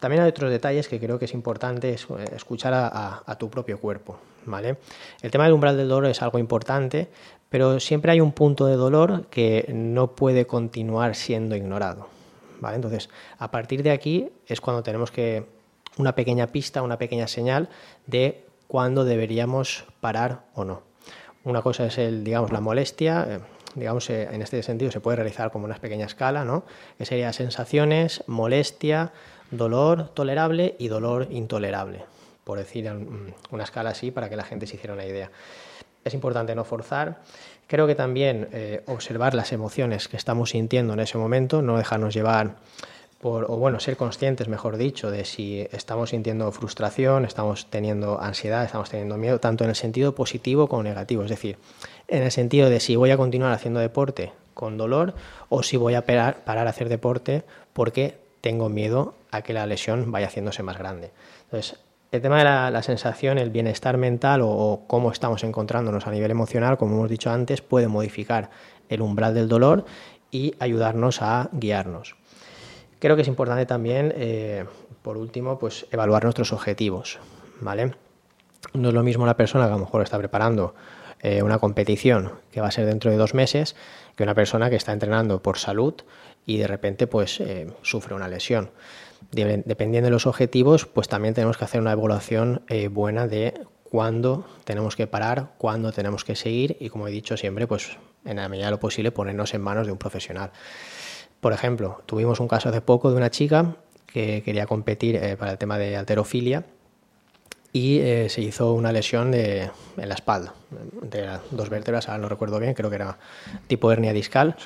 También 0.00 0.22
hay 0.22 0.28
otros 0.28 0.50
detalles 0.50 0.88
que 0.88 0.98
creo 1.00 1.18
que 1.18 1.24
es 1.24 1.34
importante 1.34 1.92
eh, 1.92 1.96
escuchar 2.34 2.74
a 2.74 3.36
tu 3.38 3.48
propio 3.48 3.80
cuerpo. 3.80 4.18
¿vale? 4.46 4.76
El 5.22 5.30
tema 5.30 5.44
del 5.44 5.52
umbral 5.52 5.76
del 5.76 5.88
dolor 5.88 6.10
es 6.10 6.22
algo 6.22 6.38
importante, 6.38 7.08
pero 7.48 7.80
siempre 7.80 8.12
hay 8.12 8.20
un 8.20 8.32
punto 8.32 8.66
de 8.66 8.76
dolor 8.76 9.26
que 9.26 9.66
no 9.72 10.12
puede 10.12 10.46
continuar 10.46 11.14
siendo 11.14 11.56
ignorado. 11.56 12.19
Entonces, 12.62 13.08
a 13.38 13.50
partir 13.50 13.82
de 13.82 13.90
aquí 13.90 14.30
es 14.46 14.60
cuando 14.60 14.82
tenemos 14.82 15.10
que 15.10 15.44
una 15.96 16.14
pequeña 16.14 16.46
pista, 16.48 16.82
una 16.82 16.98
pequeña 16.98 17.28
señal 17.28 17.68
de 18.06 18.44
cuándo 18.68 19.04
deberíamos 19.04 19.84
parar 20.00 20.44
o 20.54 20.64
no. 20.64 20.82
Una 21.44 21.62
cosa 21.62 21.86
es 21.86 21.98
el, 21.98 22.22
digamos, 22.22 22.52
la 22.52 22.60
molestia, 22.60 23.26
eh, 23.28 23.40
digamos, 23.74 24.08
eh, 24.10 24.28
en 24.30 24.42
este 24.42 24.62
sentido 24.62 24.90
se 24.90 25.00
puede 25.00 25.16
realizar 25.16 25.50
como 25.50 25.64
una 25.64 25.76
pequeña 25.76 26.06
escala, 26.06 26.44
¿no? 26.44 26.64
Que 26.98 27.06
sería 27.06 27.32
sensaciones, 27.32 28.22
molestia, 28.26 29.12
dolor 29.50 30.10
tolerable 30.10 30.76
y 30.78 30.88
dolor 30.88 31.28
intolerable, 31.30 32.04
por 32.44 32.58
decir 32.58 32.90
una 33.50 33.64
escala 33.64 33.90
así 33.90 34.10
para 34.10 34.28
que 34.28 34.36
la 34.36 34.44
gente 34.44 34.66
se 34.66 34.76
hiciera 34.76 34.94
una 34.94 35.06
idea. 35.06 35.30
Es 36.04 36.14
importante 36.14 36.54
no 36.54 36.64
forzar. 36.64 37.20
Creo 37.70 37.86
que 37.86 37.94
también 37.94 38.48
eh, 38.50 38.82
observar 38.86 39.32
las 39.32 39.52
emociones 39.52 40.08
que 40.08 40.16
estamos 40.16 40.50
sintiendo 40.50 40.92
en 40.94 40.98
ese 40.98 41.18
momento, 41.18 41.62
no 41.62 41.78
dejarnos 41.78 42.12
llevar 42.12 42.56
por, 43.20 43.44
o 43.48 43.58
bueno, 43.58 43.78
ser 43.78 43.96
conscientes, 43.96 44.48
mejor 44.48 44.76
dicho, 44.76 45.08
de 45.12 45.24
si 45.24 45.68
estamos 45.70 46.10
sintiendo 46.10 46.50
frustración, 46.50 47.24
estamos 47.24 47.70
teniendo 47.70 48.20
ansiedad, 48.20 48.64
estamos 48.64 48.90
teniendo 48.90 49.16
miedo, 49.18 49.38
tanto 49.38 49.62
en 49.62 49.70
el 49.70 49.76
sentido 49.76 50.16
positivo 50.16 50.66
como 50.66 50.82
negativo. 50.82 51.22
Es 51.22 51.30
decir, 51.30 51.58
en 52.08 52.24
el 52.24 52.32
sentido 52.32 52.68
de 52.70 52.80
si 52.80 52.96
voy 52.96 53.12
a 53.12 53.16
continuar 53.16 53.52
haciendo 53.52 53.78
deporte 53.78 54.32
con 54.52 54.76
dolor 54.76 55.14
o 55.48 55.62
si 55.62 55.76
voy 55.76 55.94
a 55.94 56.04
parar, 56.04 56.42
parar 56.42 56.66
a 56.66 56.70
hacer 56.70 56.88
deporte 56.88 57.44
porque 57.72 58.18
tengo 58.40 58.68
miedo 58.68 59.14
a 59.30 59.42
que 59.42 59.52
la 59.52 59.64
lesión 59.66 60.10
vaya 60.10 60.26
haciéndose 60.26 60.64
más 60.64 60.76
grande. 60.76 61.12
Entonces, 61.44 61.78
el 62.12 62.20
tema 62.20 62.38
de 62.38 62.44
la, 62.44 62.82
sensación, 62.82 63.38
el 63.38 63.50
bienestar 63.50 63.96
mental 63.96 64.42
o, 64.42 64.48
o 64.48 64.86
cómo 64.86 65.12
estamos 65.12 65.44
encontrándonos 65.44 66.06
a 66.06 66.10
nivel 66.10 66.30
emocional, 66.30 66.76
como 66.76 66.96
hemos 66.96 67.10
dicho 67.10 67.30
antes, 67.30 67.62
puede 67.62 67.88
modificar 67.88 68.50
el 68.88 69.02
umbral 69.02 69.34
del 69.34 69.48
dolor 69.48 69.84
y 70.30 70.54
ayudarnos 70.58 71.22
a 71.22 71.48
guiarnos. 71.52 72.16
Creo 72.98 73.16
que 73.16 73.22
es 73.22 73.28
importante 73.28 73.64
también, 73.64 74.12
eh, 74.16 74.66
por 75.02 75.16
último, 75.16 75.58
pues 75.58 75.86
evaluar 75.90 76.24
nuestros 76.24 76.52
objetivos, 76.52 77.18
¿vale? 77.60 77.94
No 78.74 78.88
es 78.88 78.94
lo 78.94 79.02
mismo 79.02 79.22
una 79.22 79.36
persona 79.36 79.64
que 79.64 79.72
a 79.72 79.76
lo 79.76 79.84
mejor 79.84 80.02
está 80.02 80.18
preparando 80.18 80.74
eh, 81.22 81.42
una 81.42 81.58
competición 81.58 82.32
que 82.50 82.60
va 82.60 82.68
a 82.68 82.70
ser 82.70 82.86
dentro 82.86 83.10
de 83.10 83.16
dos 83.16 83.34
meses 83.34 83.74
que 84.16 84.22
una 84.22 84.34
persona 84.34 84.68
que 84.68 84.76
está 84.76 84.92
entrenando 84.92 85.42
por 85.42 85.56
salud 85.56 85.94
y 86.44 86.58
de 86.58 86.66
repente 86.66 87.06
pues 87.06 87.40
eh, 87.40 87.72
sufre 87.82 88.14
una 88.14 88.28
lesión. 88.28 88.70
De- 89.32 89.62
dependiendo 89.64 90.06
de 90.06 90.10
los 90.10 90.26
objetivos, 90.26 90.86
pues 90.86 91.08
también 91.08 91.34
tenemos 91.34 91.56
que 91.56 91.64
hacer 91.64 91.80
una 91.80 91.92
evaluación 91.92 92.62
eh, 92.68 92.88
buena 92.88 93.28
de 93.28 93.54
cuándo 93.84 94.44
tenemos 94.64 94.96
que 94.96 95.06
parar, 95.06 95.52
cuándo 95.58 95.92
tenemos 95.92 96.24
que 96.24 96.34
seguir 96.36 96.76
y 96.80 96.88
como 96.90 97.06
he 97.08 97.10
dicho 97.10 97.36
siempre, 97.36 97.66
pues 97.66 97.96
en 98.24 98.36
la 98.36 98.48
medida 98.48 98.66
de 98.66 98.70
lo 98.72 98.80
posible 98.80 99.12
ponernos 99.12 99.54
en 99.54 99.60
manos 99.62 99.86
de 99.86 99.92
un 99.92 99.98
profesional. 99.98 100.50
Por 101.40 101.52
ejemplo, 101.52 102.02
tuvimos 102.06 102.38
un 102.40 102.48
caso 102.48 102.68
hace 102.68 102.80
poco 102.80 103.10
de 103.10 103.16
una 103.16 103.30
chica 103.30 103.76
que 104.06 104.42
quería 104.44 104.66
competir 104.66 105.16
eh, 105.16 105.36
para 105.36 105.52
el 105.52 105.58
tema 105.58 105.78
de 105.78 105.96
alterofilia 105.96 106.64
y 107.72 107.98
eh, 108.00 108.28
se 108.28 108.40
hizo 108.42 108.72
una 108.74 108.90
lesión 108.92 109.30
de, 109.30 109.70
en 109.96 110.08
la 110.08 110.14
espalda, 110.14 110.54
de 111.02 111.28
dos 111.52 111.68
vértebras, 111.70 112.08
ahora 112.08 112.18
no 112.22 112.28
recuerdo 112.28 112.58
bien, 112.58 112.74
creo 112.74 112.90
que 112.90 112.96
era 112.96 113.16
tipo 113.68 113.92
hernia 113.92 114.12
discal. 114.12 114.56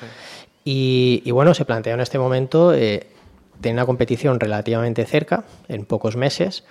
Y, 0.63 1.21
y 1.23 1.29
bueno, 1.31 1.53
se 1.53 1.65
planteó 1.65 1.93
en 1.93 1.99
este 2.01 2.17
momento 2.17 2.73
eh, 2.73 3.05
tener 3.61 3.75
una 3.75 3.85
competición 3.85 4.39
relativamente 4.39 5.05
cerca, 5.05 5.45
en 5.67 5.85
pocos 5.85 6.15
meses, 6.15 6.63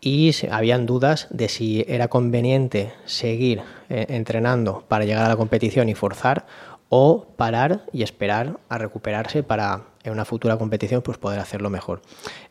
y 0.00 0.32
habían 0.50 0.84
dudas 0.84 1.28
de 1.30 1.48
si 1.48 1.84
era 1.88 2.08
conveniente 2.08 2.92
seguir 3.06 3.62
eh, 3.88 4.06
entrenando 4.10 4.84
para 4.86 5.04
llegar 5.04 5.24
a 5.24 5.28
la 5.28 5.36
competición 5.36 5.88
y 5.88 5.94
forzar 5.94 6.46
o 6.90 7.26
parar 7.36 7.86
y 7.92 8.02
esperar 8.02 8.58
a 8.68 8.78
recuperarse 8.78 9.42
para 9.42 9.84
en 10.04 10.12
una 10.12 10.26
futura 10.26 10.58
competición 10.58 11.00
pues 11.00 11.16
poder 11.16 11.40
hacerlo 11.40 11.70
mejor. 11.70 12.02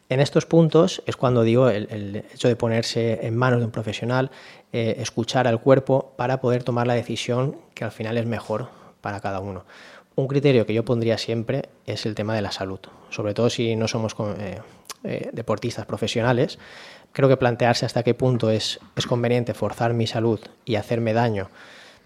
En 0.10 0.20
estos 0.20 0.46
puntos 0.48 1.04
es 1.06 1.16
cuando 1.16 1.44
digo 1.44 1.70
el, 1.70 1.88
el 1.92 2.16
hecho 2.34 2.48
de 2.48 2.56
ponerse 2.56 3.26
en 3.26 3.38
manos 3.38 3.60
de 3.60 3.66
un 3.66 3.72
profesional, 3.72 4.32
eh, 4.72 4.96
escuchar 4.98 5.48
al 5.48 5.62
cuerpo 5.62 6.14
para 6.18 6.42
poder 6.42 6.64
tomar 6.64 6.88
la 6.88 6.96
decisión 6.96 7.58
que 7.76 7.84
al 7.84 7.92
final 7.92 8.18
es 8.18 8.26
mejor 8.26 8.70
para 9.02 9.20
cada 9.20 9.40
uno. 9.40 9.66
Un 10.16 10.28
criterio 10.28 10.66
que 10.66 10.74
yo 10.74 10.86
pondría 10.86 11.18
siempre 11.18 11.70
es 11.86 12.06
el 12.06 12.14
tema 12.14 12.36
de 12.36 12.42
la 12.42 12.52
salud, 12.52 12.80
sobre 13.10 13.34
todo 13.34 13.50
si 13.50 13.76
no 13.76 13.88
somos 13.88 14.16
eh, 14.38 14.60
eh, 15.04 15.30
deportistas 15.34 15.88
profesionales. 15.88 16.60
Creo 17.14 17.28
que 17.30 17.38
plantearse 17.38 17.86
hasta 17.86 18.04
qué 18.04 18.14
punto 18.14 18.52
es, 18.52 18.80
conveniente 19.08 19.54
forzar 19.56 19.94
mi 19.94 20.06
salud 20.06 20.40
y 20.66 20.76
hacerme 20.76 21.14
daño, 21.14 21.50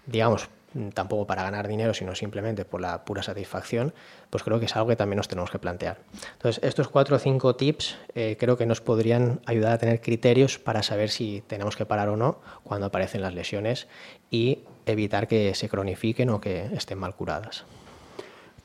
digamos, 0.06 0.48
tampoco 0.94 1.26
para 1.26 1.42
ganar 1.42 1.68
dinero, 1.68 1.92
sino 1.92 2.14
simplemente 2.14 2.64
por 2.64 2.80
la 2.80 3.04
pura 3.04 3.22
satisfacción, 3.22 3.92
pues 4.30 4.42
creo 4.42 4.58
que 4.58 4.66
es 4.66 4.76
algo 4.76 4.88
que 4.88 4.96
también 4.96 5.18
nos 5.18 5.28
tenemos 5.28 5.50
que 5.50 5.58
plantear. 5.58 5.98
Entonces, 6.32 6.62
estos 6.62 6.88
cuatro 6.88 7.16
o 7.16 7.18
cinco 7.18 7.56
tips 7.56 7.96
eh, 8.14 8.36
creo 8.38 8.56
que 8.56 8.66
nos 8.66 8.80
podrían 8.80 9.40
ayudar 9.46 9.72
a 9.72 9.78
tener 9.78 10.00
criterios 10.00 10.58
para 10.58 10.82
saber 10.82 11.10
si 11.10 11.42
tenemos 11.46 11.76
que 11.76 11.86
parar 11.86 12.08
o 12.08 12.16
no 12.16 12.40
cuando 12.64 12.86
aparecen 12.86 13.22
las 13.22 13.34
lesiones 13.34 13.86
y 14.30 14.60
evitar 14.86 15.28
que 15.28 15.54
se 15.54 15.68
cronifiquen 15.68 16.30
o 16.30 16.40
que 16.40 16.66
estén 16.74 16.98
mal 16.98 17.14
curadas. 17.14 17.64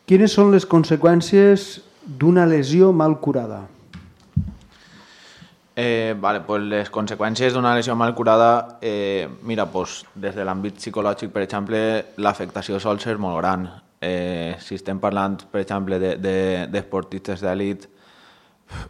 Quines 0.09 0.33
són 0.35 0.51
les 0.51 0.65
conseqüències 0.67 1.77
d'una 2.19 2.43
lesió 2.49 2.91
mal 2.91 3.15
curada? 3.23 3.61
Eh, 5.75 6.13
vale, 6.21 6.41
pues 6.45 6.61
les 6.69 6.89
conseqüències 6.93 7.55
d'una 7.55 7.71
lesió 7.77 7.95
mal 7.97 8.11
curada, 8.13 8.77
eh, 8.81 9.27
mira, 9.47 9.65
pues, 9.71 10.03
des 10.13 10.35
de 10.35 10.43
l'àmbit 10.45 10.75
psicològic, 10.77 11.31
per 11.33 11.41
exemple, 11.47 11.79
l'afectació 12.17 12.79
sol 12.79 12.99
ser 12.99 13.15
molt 13.17 13.39
gran. 13.39 13.63
Eh, 14.03 14.55
si 14.59 14.75
estem 14.75 14.99
parlant, 14.99 15.39
per 15.49 15.61
exemple, 15.61 15.97
de- 15.99 16.17
de- 16.17 16.67
d'esportistes 16.69 17.39
de, 17.41 17.47
d'elit, 17.47 17.87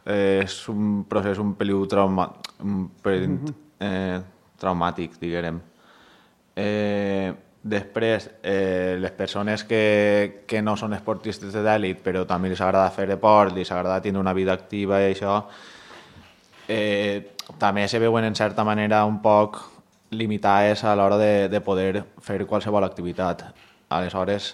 eh, 0.05 0.41
és 0.43 0.67
un 0.69 1.05
procés 1.07 1.37
un 1.39 1.53
peliu 1.53 1.85
trauma, 1.87 2.27
un 2.63 2.89
pelín, 3.01 3.39
eh, 3.79 4.19
traumàtic, 4.59 5.19
diguem. 5.21 5.61
Eh, 6.55 7.33
després, 7.63 8.29
eh, 8.43 8.97
les 8.99 9.11
persones 9.11 9.63
que, 9.63 10.43
que 10.45 10.61
no 10.61 10.75
són 10.75 10.93
esportistes 10.93 11.55
d'elit, 11.55 12.01
però 12.03 12.25
també 12.27 12.51
els 12.51 12.61
agrada 12.61 12.91
fer 12.91 13.07
esport, 13.15 13.55
els 13.55 13.71
agrada 13.71 14.01
tenir 14.03 14.19
una 14.19 14.33
vida 14.35 14.53
activa 14.53 14.99
i 14.99 15.13
això, 15.13 15.37
eh, 16.67 17.33
també 17.57 17.87
se 17.87 17.99
veuen 18.03 18.27
en 18.27 18.35
certa 18.35 18.65
manera 18.67 19.05
un 19.05 19.21
poc 19.23 19.61
limitades 20.11 20.83
a 20.83 20.95
l'hora 20.95 21.17
de, 21.17 21.49
de 21.49 21.61
poder 21.61 22.03
fer 22.21 22.43
qualsevol 22.45 22.83
activitat. 22.83 23.47
Aleshores, 23.89 24.53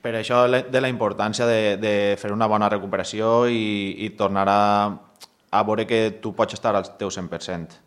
per 0.00 0.14
això 0.16 0.46
de 0.48 0.80
la 0.80 0.88
importància 0.88 1.46
de, 1.46 1.76
de 1.76 1.94
fer 2.20 2.32
una 2.32 2.48
bona 2.48 2.70
recuperació 2.70 3.48
i, 3.50 3.96
i 4.06 4.10
tornar 4.16 4.46
a, 4.48 4.62
a 5.50 5.62
veure 5.66 5.86
que 5.86 6.20
tu 6.22 6.32
pots 6.36 6.54
estar 6.54 6.76
al 6.76 6.94
teu 6.96 7.10
100%. 7.10 7.78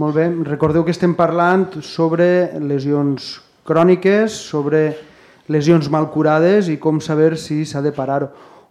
Molt 0.00 0.16
bé, 0.16 0.28
recordeu 0.48 0.84
que 0.84 0.94
estem 0.94 1.12
parlant 1.14 1.66
sobre 1.84 2.26
lesions 2.60 3.40
cròniques, 3.68 4.32
sobre 4.32 4.94
lesions 5.52 5.90
mal 5.92 6.08
curades 6.10 6.70
i 6.72 6.78
com 6.80 7.00
saber 7.00 7.36
si 7.36 7.64
s'ha 7.68 7.82
de 7.84 7.92
parar 7.92 8.24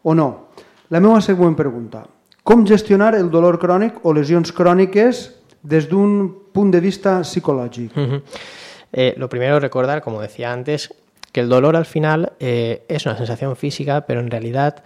o 0.04 0.16
no. 0.18 0.30
La 0.90 1.00
meva 1.00 1.22
següent 1.22 1.56
pregunta. 1.56 2.04
Com 2.44 2.66
gestionar 2.66 3.14
el 3.16 3.30
dolor 3.30 3.60
crònic 3.62 4.02
o 4.04 4.16
lesions 4.18 4.52
cròniques 4.52 5.28
des 5.62 5.88
d'un 5.88 6.32
punt 6.52 6.72
de 6.74 6.82
vista 6.82 7.20
psicològic? 7.22 7.94
Ujú. 7.96 8.22
Eh, 8.92 9.14
lo 9.18 9.30
primero 9.30 9.60
recordar, 9.60 10.02
como 10.02 10.22
decía 10.22 10.52
antes, 10.52 10.90
que 11.32 11.40
el 11.40 11.50
dolor 11.50 11.76
al 11.76 11.86
final 11.86 12.34
eh, 12.40 12.84
es 12.90 13.06
una 13.06 13.16
sensación 13.16 13.56
física, 13.56 14.02
pero 14.02 14.20
en 14.20 14.32
realidad 14.32 14.84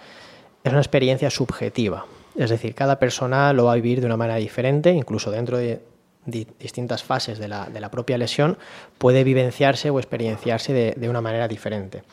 es 0.63 0.72
una 0.72 0.82
experiencia 0.82 1.30
subjetiva. 1.30 2.06
Es 2.36 2.50
decir, 2.50 2.75
cada 2.75 3.00
persona 3.00 3.54
lo 3.54 3.65
va 3.65 3.72
a 3.72 3.75
vivir 3.75 4.01
de 4.01 4.06
una 4.06 4.18
manera 4.18 4.38
diferente, 4.38 4.92
incluso 4.92 5.32
dentro 5.32 5.58
de 5.58 5.82
di- 6.25 6.48
distintas 6.60 7.03
fases 7.03 7.39
de 7.39 7.48
la, 7.48 7.65
de 7.65 7.79
la 7.79 7.89
propia 7.91 8.17
lesión, 8.17 8.58
puede 8.98 9.24
vivenciarse 9.24 9.89
o 9.89 10.00
experienciarse 10.00 10.74
de, 10.74 10.94
de 10.98 11.10
una 11.10 11.22
manera 11.22 11.48
diferente. 11.48 12.03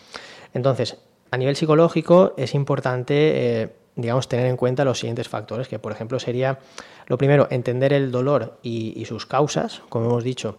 Entonces, 0.55 0.99
a 1.31 1.37
nivel 1.37 1.57
psicológico 1.57 2.35
es 2.37 2.55
importante, 2.55 3.63
eh, 3.63 3.69
digamos, 3.97 4.29
tener 4.29 4.47
en 4.47 4.57
cuenta 4.57 4.85
los 4.85 4.99
siguientes 4.99 5.29
factores, 5.29 5.69
que 5.69 5.79
por 5.79 5.93
ejemplo 5.93 6.19
sería, 6.19 6.59
lo 7.07 7.19
primero, 7.19 7.49
entender 7.51 7.93
el 7.93 8.11
dolor 8.11 8.59
y 8.63 9.05
sus 9.07 9.27
causas, 9.27 9.83
como 9.89 10.07
hemos 10.07 10.25
dicho. 10.25 10.59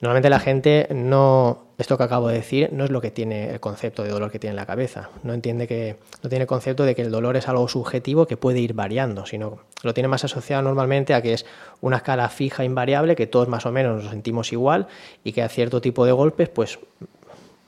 Normalmente 0.00 0.30
la 0.30 0.40
gente 0.40 0.88
no, 0.94 1.66
esto 1.80 1.96
que 1.96 2.04
acabo 2.04 2.28
de 2.28 2.34
decir, 2.34 2.68
no 2.72 2.84
es 2.84 2.90
lo 2.90 3.00
que 3.00 3.10
tiene 3.10 3.50
el 3.50 3.60
concepto 3.60 4.02
de 4.02 4.10
dolor 4.10 4.30
que 4.30 4.38
tiene 4.38 4.52
en 4.52 4.56
la 4.56 4.66
cabeza. 4.66 5.08
No 5.22 5.32
entiende 5.32 5.66
que, 5.66 5.96
no 6.22 6.28
tiene 6.28 6.42
el 6.42 6.46
concepto 6.46 6.84
de 6.84 6.94
que 6.94 7.00
el 7.00 7.10
dolor 7.10 7.36
es 7.36 7.48
algo 7.48 7.66
subjetivo 7.68 8.26
que 8.26 8.36
puede 8.36 8.60
ir 8.60 8.74
variando, 8.74 9.24
sino 9.24 9.60
lo 9.82 9.94
tiene 9.94 10.06
más 10.06 10.22
asociado 10.22 10.62
normalmente 10.62 11.14
a 11.14 11.22
que 11.22 11.32
es 11.32 11.46
una 11.80 11.96
escala 11.96 12.28
fija, 12.28 12.64
invariable, 12.64 13.16
que 13.16 13.26
todos 13.26 13.48
más 13.48 13.64
o 13.64 13.72
menos 13.72 14.02
nos 14.02 14.10
sentimos 14.10 14.52
igual 14.52 14.88
y 15.24 15.32
que 15.32 15.42
a 15.42 15.48
cierto 15.48 15.80
tipo 15.80 16.04
de 16.04 16.12
golpes, 16.12 16.50
pues 16.50 16.78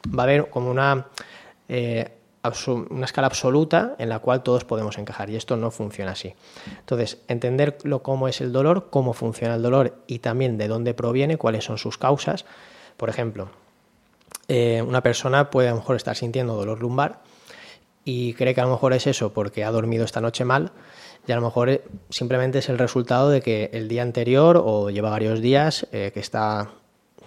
va 0.06 0.24
a 0.24 0.26
haber 0.26 0.50
como 0.50 0.70
una, 0.70 1.06
eh, 1.70 2.10
una 2.90 3.06
escala 3.06 3.28
absoluta 3.28 3.94
en 3.98 4.10
la 4.10 4.18
cual 4.18 4.42
todos 4.42 4.66
podemos 4.66 4.98
encajar 4.98 5.30
y 5.30 5.36
esto 5.36 5.56
no 5.56 5.70
funciona 5.70 6.10
así. 6.10 6.34
Entonces, 6.80 7.16
entender 7.28 7.78
lo, 7.84 8.02
cómo 8.02 8.28
es 8.28 8.42
el 8.42 8.52
dolor, 8.52 8.88
cómo 8.90 9.14
funciona 9.14 9.54
el 9.54 9.62
dolor 9.62 9.96
y 10.06 10.18
también 10.18 10.58
de 10.58 10.68
dónde 10.68 10.92
proviene, 10.92 11.38
cuáles 11.38 11.64
son 11.64 11.78
sus 11.78 11.96
causas. 11.96 12.44
Por 12.98 13.08
ejemplo, 13.08 13.48
eh, 14.48 14.82
una 14.86 15.02
persona 15.02 15.50
puede 15.50 15.68
a 15.68 15.72
lo 15.72 15.78
mejor 15.78 15.96
estar 15.96 16.16
sintiendo 16.16 16.54
dolor 16.54 16.80
lumbar 16.80 17.20
y 18.04 18.34
cree 18.34 18.54
que 18.54 18.60
a 18.60 18.64
lo 18.64 18.70
mejor 18.70 18.92
es 18.92 19.06
eso 19.06 19.32
porque 19.32 19.64
ha 19.64 19.70
dormido 19.70 20.04
esta 20.04 20.20
noche 20.20 20.44
mal 20.44 20.72
y 21.26 21.32
a 21.32 21.36
lo 21.36 21.42
mejor 21.42 21.70
eh, 21.70 21.84
simplemente 22.10 22.58
es 22.58 22.68
el 22.68 22.78
resultado 22.78 23.30
de 23.30 23.40
que 23.40 23.70
el 23.72 23.88
día 23.88 24.02
anterior 24.02 24.60
o 24.62 24.90
lleva 24.90 25.10
varios 25.10 25.40
días 25.40 25.86
eh, 25.92 26.10
que 26.12 26.20
está 26.20 26.70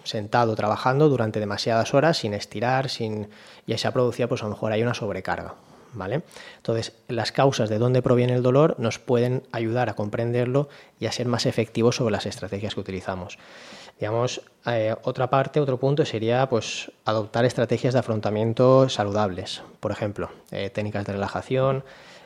sentado 0.03 0.55
trabajando 0.55 1.10
durante 1.10 1.39
demasiadas 1.39 1.93
horas 1.93 2.17
sin 2.17 2.34
estirar, 2.34 2.89
sin 2.89 3.29
y 3.65 3.72
ahí 3.72 3.77
se 3.77 3.88
ha 3.88 3.93
producido 3.93 4.27
pues 4.27 4.41
a 4.41 4.45
lo 4.45 4.51
mejor 4.51 4.72
hay 4.72 4.84
una 4.84 4.93
sobrecarga, 4.93 5.55
¿vale? 5.93 6.22
Entonces, 6.57 6.93
las 7.07 7.31
causas 7.31 7.69
de 7.69 7.79
dónde 7.79 8.03
proviene 8.03 8.34
el 8.36 8.43
dolor 8.43 8.75
nos 8.77 9.00
pueden 9.00 9.43
ayudar 9.51 9.89
a 9.89 9.95
comprenderlo 9.95 10.69
y 11.00 11.07
a 11.07 11.12
ser 11.12 11.27
más 11.27 11.45
efectivos 11.48 11.95
sobre 11.95 12.12
las 12.12 12.27
estrategias 12.27 12.75
que 12.75 12.81
utilizamos. 12.81 13.39
Digamos, 14.00 14.42
eh, 14.66 14.94
otra 15.04 15.30
parte, 15.30 15.60
otro 15.60 15.80
punto 15.80 16.04
sería 16.06 16.50
pues 16.50 16.92
adoptar 17.06 17.46
estrategias 17.46 17.94
de 17.94 18.00
afrontamiento 18.00 18.90
saludables. 18.90 19.62
Por 19.80 19.92
ejemplo, 19.92 20.30
eh, 20.52 20.70
técnicas 20.70 21.06
de 21.06 21.14
relajación, 21.14 21.86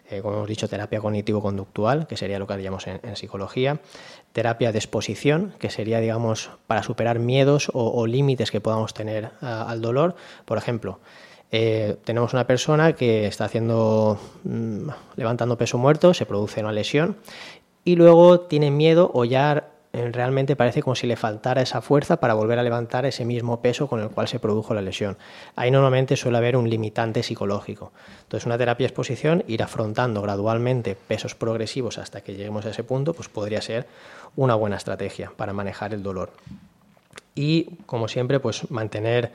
eh, 0.10 0.22
como 0.22 0.38
hemos 0.38 0.48
dicho, 0.48 0.68
terapia 0.68 1.00
cognitivo-conductual, 1.00 2.08
que 2.08 2.18
sería 2.18 2.40
lo 2.40 2.48
que 2.48 2.54
haríamos 2.54 2.88
en, 2.88 3.16
psicología, 3.16 3.82
terapia 4.32 4.72
de 4.72 4.80
exposición, 4.80 5.54
que 5.60 5.70
sería, 5.70 6.00
digamos, 6.00 6.50
para 6.66 6.82
superar 6.82 7.20
miedos 7.20 7.70
o, 7.74 8.08
límites 8.08 8.50
que 8.50 8.62
podamos 8.62 8.96
tener 8.96 9.32
al 9.42 9.82
dolor. 9.82 10.16
Por 10.46 10.58
ejemplo, 10.58 11.00
tenemos 11.52 12.34
una 12.34 12.48
persona 12.48 12.94
que 12.94 13.28
está 13.28 13.46
haciendo 13.46 14.20
mm, 14.44 14.90
levantando 15.18 15.58
peso 15.58 15.78
muerto, 15.78 16.16
se 16.16 16.26
produce 16.26 16.62
una 16.62 16.72
lesión 16.72 17.18
y 17.84 17.96
luego 17.96 18.42
tiene 18.42 18.72
miedo 18.72 19.12
o 19.14 19.26
ya 19.26 19.70
realmente 20.12 20.56
parece 20.56 20.82
como 20.82 20.96
si 20.96 21.08
le 21.08 21.16
faltara 21.16 21.62
esa 21.62 21.82
fuerza 21.82 22.20
para 22.20 22.34
volver 22.34 22.60
a 22.60 22.64
levantar 22.64 23.06
ese 23.06 23.26
mismo 23.26 23.62
peso 23.62 23.88
con 23.88 24.00
el 24.00 24.10
cual 24.10 24.28
se 24.28 24.40
produjo 24.40 24.74
la 24.74 24.82
lesión. 24.82 25.18
Ahí 25.56 25.72
normalmente 25.72 26.16
suele 26.16 26.38
haber 26.38 26.56
un 26.56 26.70
limitante 26.70 27.24
psicológico. 27.24 27.92
Entonces, 28.24 28.46
una 28.46 28.58
terapia 28.58 28.88
exposición, 28.88 29.44
ir 29.48 29.64
afrontando 29.64 30.22
gradualmente 30.22 30.96
pesos 30.96 31.36
progresivos 31.36 31.98
hasta 31.98 32.22
que 32.22 32.34
lleguemos 32.34 32.66
a 32.66 32.70
ese 32.70 32.84
punto, 32.84 33.14
pues 33.14 33.30
podría 33.30 33.62
ser 33.62 33.88
una 34.36 34.56
buena 34.56 34.78
estrategia 34.78 35.32
para 35.36 35.54
manejar 35.54 35.94
el 35.94 36.04
dolor. 36.04 36.32
Y, 37.36 37.78
como 37.86 38.08
siempre, 38.08 38.40
pues 38.40 38.70
mantener, 38.72 39.32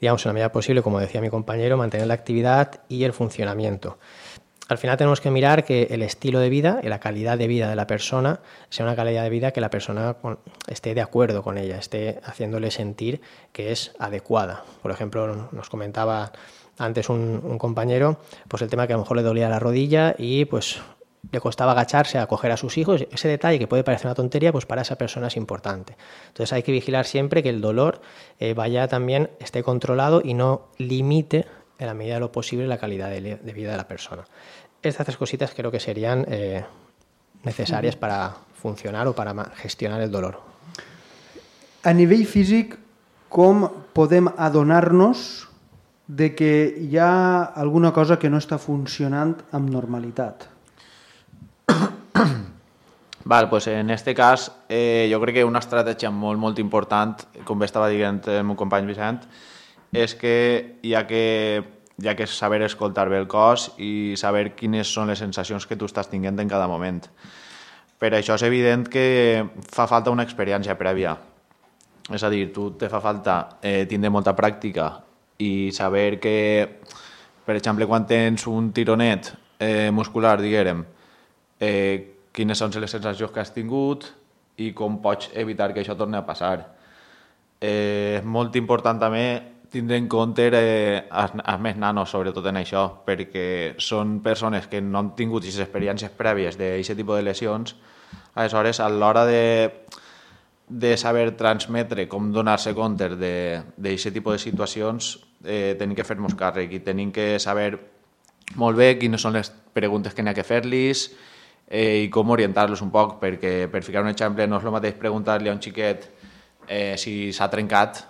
digamos, 0.00 0.24
en 0.24 0.30
la 0.30 0.32
medida 0.34 0.52
posible, 0.52 0.82
como 0.82 1.00
decía 1.00 1.20
mi 1.20 1.30
compañero, 1.30 1.76
mantener 1.76 2.06
la 2.06 2.14
actividad 2.14 2.80
y 2.88 3.04
el 3.04 3.12
funcionamiento 3.12 3.98
al 4.70 4.78
final 4.78 4.96
tenemos 4.96 5.20
que 5.20 5.30
mirar 5.32 5.64
que 5.64 5.88
el 5.90 6.02
estilo 6.02 6.38
de 6.38 6.48
vida 6.48 6.80
y 6.82 6.88
la 6.88 7.00
calidad 7.00 7.36
de 7.36 7.48
vida 7.48 7.68
de 7.68 7.74
la 7.74 7.88
persona 7.88 8.38
sea 8.68 8.86
una 8.86 8.94
calidad 8.94 9.24
de 9.24 9.30
vida 9.30 9.50
que 9.50 9.60
la 9.60 9.68
persona 9.68 10.16
esté 10.68 10.94
de 10.94 11.00
acuerdo 11.00 11.42
con 11.42 11.58
ella, 11.58 11.76
esté 11.76 12.20
haciéndole 12.24 12.70
sentir 12.70 13.20
que 13.52 13.72
es 13.72 13.92
adecuada. 13.98 14.62
Por 14.80 14.92
ejemplo, 14.92 15.48
nos 15.50 15.68
comentaba 15.68 16.30
antes 16.78 17.08
un, 17.08 17.58
compañero, 17.58 18.18
pues 18.46 18.62
el 18.62 18.70
tema 18.70 18.86
que 18.86 18.92
a 18.92 18.96
lo 18.96 19.02
mejor 19.02 19.16
le 19.16 19.24
dolía 19.24 19.48
la 19.48 19.58
rodilla 19.58 20.14
y 20.16 20.44
pues 20.44 20.80
le 21.32 21.40
costaba 21.40 21.72
agacharse 21.72 22.18
a 22.18 22.26
coger 22.28 22.52
a 22.52 22.56
sus 22.56 22.78
hijos, 22.78 23.04
ese 23.10 23.26
detalle 23.26 23.58
que 23.58 23.66
puede 23.66 23.82
parecer 23.82 24.06
una 24.06 24.14
tontería, 24.14 24.52
pues 24.52 24.66
para 24.66 24.82
esa 24.82 24.96
persona 24.96 25.26
es 25.26 25.36
importante. 25.36 25.96
Entonces 26.28 26.52
hay 26.52 26.62
que 26.62 26.70
vigilar 26.70 27.06
siempre 27.06 27.42
que 27.42 27.50
el 27.50 27.60
dolor 27.60 28.00
eh, 28.38 28.54
vaya 28.54 28.86
también, 28.86 29.30
esté 29.40 29.64
controlado 29.64 30.22
y 30.24 30.34
no 30.34 30.68
limite 30.78 31.46
en 31.80 31.86
la 31.86 31.94
medida 31.94 32.14
de 32.14 32.20
lo 32.20 32.30
posible 32.30 32.66
la 32.66 32.78
calidad 32.78 33.10
de 33.10 33.52
vida 33.52 33.70
de 33.70 33.76
la 33.76 33.88
persona. 33.88 34.24
Estas 34.82 35.06
tres 35.06 35.16
cositas 35.16 35.52
creo 35.54 35.70
que 35.70 35.80
serían 35.80 36.24
eh, 36.28 36.64
necesarias 37.44 37.96
para 37.96 38.34
funcionar 38.54 39.06
o 39.08 39.14
para 39.14 39.34
gestionar 39.56 40.00
el 40.00 40.10
dolor. 40.10 40.40
A 41.82 41.92
nivell 41.92 42.26
físic, 42.28 42.76
com 43.32 43.68
podem 43.96 44.28
adonar-nos 44.36 45.48
de 46.10 46.34
que 46.34 46.74
hi 46.76 46.98
ha 46.98 47.44
alguna 47.54 47.92
cosa 47.94 48.18
que 48.18 48.28
no 48.28 48.40
està 48.42 48.58
funcionant 48.58 49.36
amb 49.54 49.70
normalitat? 49.70 50.48
Val, 53.30 53.48
pues 53.48 53.68
en 53.70 53.90
este 53.94 54.14
cas 54.18 54.50
eh, 54.68 55.08
jo 55.12 55.20
crec 55.22 55.38
que 55.38 55.44
una 55.46 55.62
estratègia 55.62 56.10
molt, 56.10 56.40
molt 56.40 56.58
important, 56.58 57.14
com 57.46 57.60
bé 57.60 57.68
estava 57.68 57.88
dient 57.92 58.18
el 58.26 58.42
meu 58.48 58.58
company 58.58 58.88
Vicent, 58.90 59.22
és 59.94 60.16
que 60.18 60.80
hi 60.82 60.96
ha 60.98 61.06
que, 61.06 61.62
ha 62.08 62.16
que 62.16 62.26
saber 62.26 62.62
escoltar 62.62 63.08
bé 63.10 63.18
el 63.18 63.28
cos 63.28 63.70
i 63.78 64.14
saber 64.16 64.54
quines 64.56 64.88
són 64.88 65.10
les 65.10 65.20
sensacions 65.20 65.66
que 65.66 65.76
tu 65.76 65.88
estàs 65.90 66.08
tinguent 66.08 66.38
en 66.40 66.48
cada 66.48 66.68
moment. 66.70 67.02
Per 68.00 68.12
això 68.16 68.38
és 68.38 68.44
evident 68.46 68.86
que 68.88 69.44
fa 69.68 69.86
falta 69.90 70.12
una 70.14 70.24
experiència 70.24 70.78
prèvia. 70.78 71.16
És 72.10 72.24
a 72.24 72.30
dir, 72.32 72.46
tu 72.54 72.70
te 72.80 72.88
fa 72.88 73.02
falta 73.04 73.58
eh, 73.62 73.84
tindre 73.90 74.10
molta 74.10 74.32
pràctica 74.36 74.88
i 75.40 75.70
saber 75.72 76.18
que, 76.20 76.36
per 77.44 77.56
exemple, 77.56 77.86
quan 77.86 78.06
tens 78.08 78.46
un 78.48 78.72
tironet 78.72 79.32
eh, 79.60 79.90
muscular, 79.92 80.38
diguem, 80.40 80.82
eh, 81.60 82.30
quines 82.32 82.58
són 82.58 82.72
les 82.80 82.90
sensacions 82.90 83.32
que 83.32 83.42
has 83.42 83.52
tingut 83.52 84.08
i 84.60 84.72
com 84.76 84.98
pots 85.02 85.30
evitar 85.34 85.72
que 85.74 85.84
això 85.84 85.96
torni 85.96 86.18
a 86.18 86.26
passar. 86.26 86.56
Eh, 87.60 88.18
és 88.18 88.24
molt 88.24 88.56
important 88.56 88.98
també 89.00 89.24
tindre 89.70 89.96
en 89.96 90.08
compte 90.10 90.48
eh, 90.52 91.06
els, 91.06 91.34
més 91.62 91.78
nanos, 91.78 92.10
sobretot 92.10 92.46
en 92.50 92.58
això, 92.60 92.84
perquè 93.06 93.76
són 93.78 94.18
persones 94.24 94.66
que 94.70 94.82
no 94.82 94.98
han 94.98 95.12
tingut 95.16 95.46
aquestes 95.46 95.64
experiències 95.68 96.12
prèvies 96.18 96.58
d'aquest 96.58 96.98
tipus 96.98 97.20
de 97.20 97.24
lesions, 97.24 97.76
aleshores, 98.34 98.82
a 98.82 98.88
l'hora 98.90 99.24
de, 99.28 99.70
de 100.68 100.96
saber 100.98 101.30
transmetre 101.38 102.08
com 102.10 102.32
donar-se 102.34 102.74
compte 102.74 103.12
d'aquest 103.14 104.12
tipus 104.14 104.36
de 104.36 104.42
situacions, 104.42 105.14
eh, 105.44 105.76
tenim 105.78 105.94
que 105.96 106.06
fer-nos 106.06 106.34
càrrec 106.38 106.74
i 106.74 106.84
tenim 106.84 107.14
que 107.14 107.38
saber 107.38 107.72
molt 108.58 108.76
bé 108.76 108.96
quines 108.98 109.22
són 109.22 109.38
les 109.38 109.52
preguntes 109.72 110.14
que 110.14 110.22
n'hi 110.22 110.34
ha 110.34 110.36
que 110.36 110.46
fer-los 110.46 111.08
eh, 111.70 112.06
i 112.06 112.08
com 112.10 112.34
orientar-los 112.34 112.82
un 112.82 112.90
poc, 112.90 113.20
perquè, 113.22 113.70
per 113.70 113.86
ficar 113.86 114.02
un 114.02 114.10
exemple, 114.10 114.46
no 114.50 114.58
és 114.58 114.66
el 114.66 114.74
mateix 114.74 114.98
preguntar-li 114.98 115.48
a 115.50 115.54
un 115.54 115.62
xiquet 115.62 116.10
eh, 116.66 116.96
si 116.98 117.30
s'ha 117.32 117.46
trencat 117.50 118.02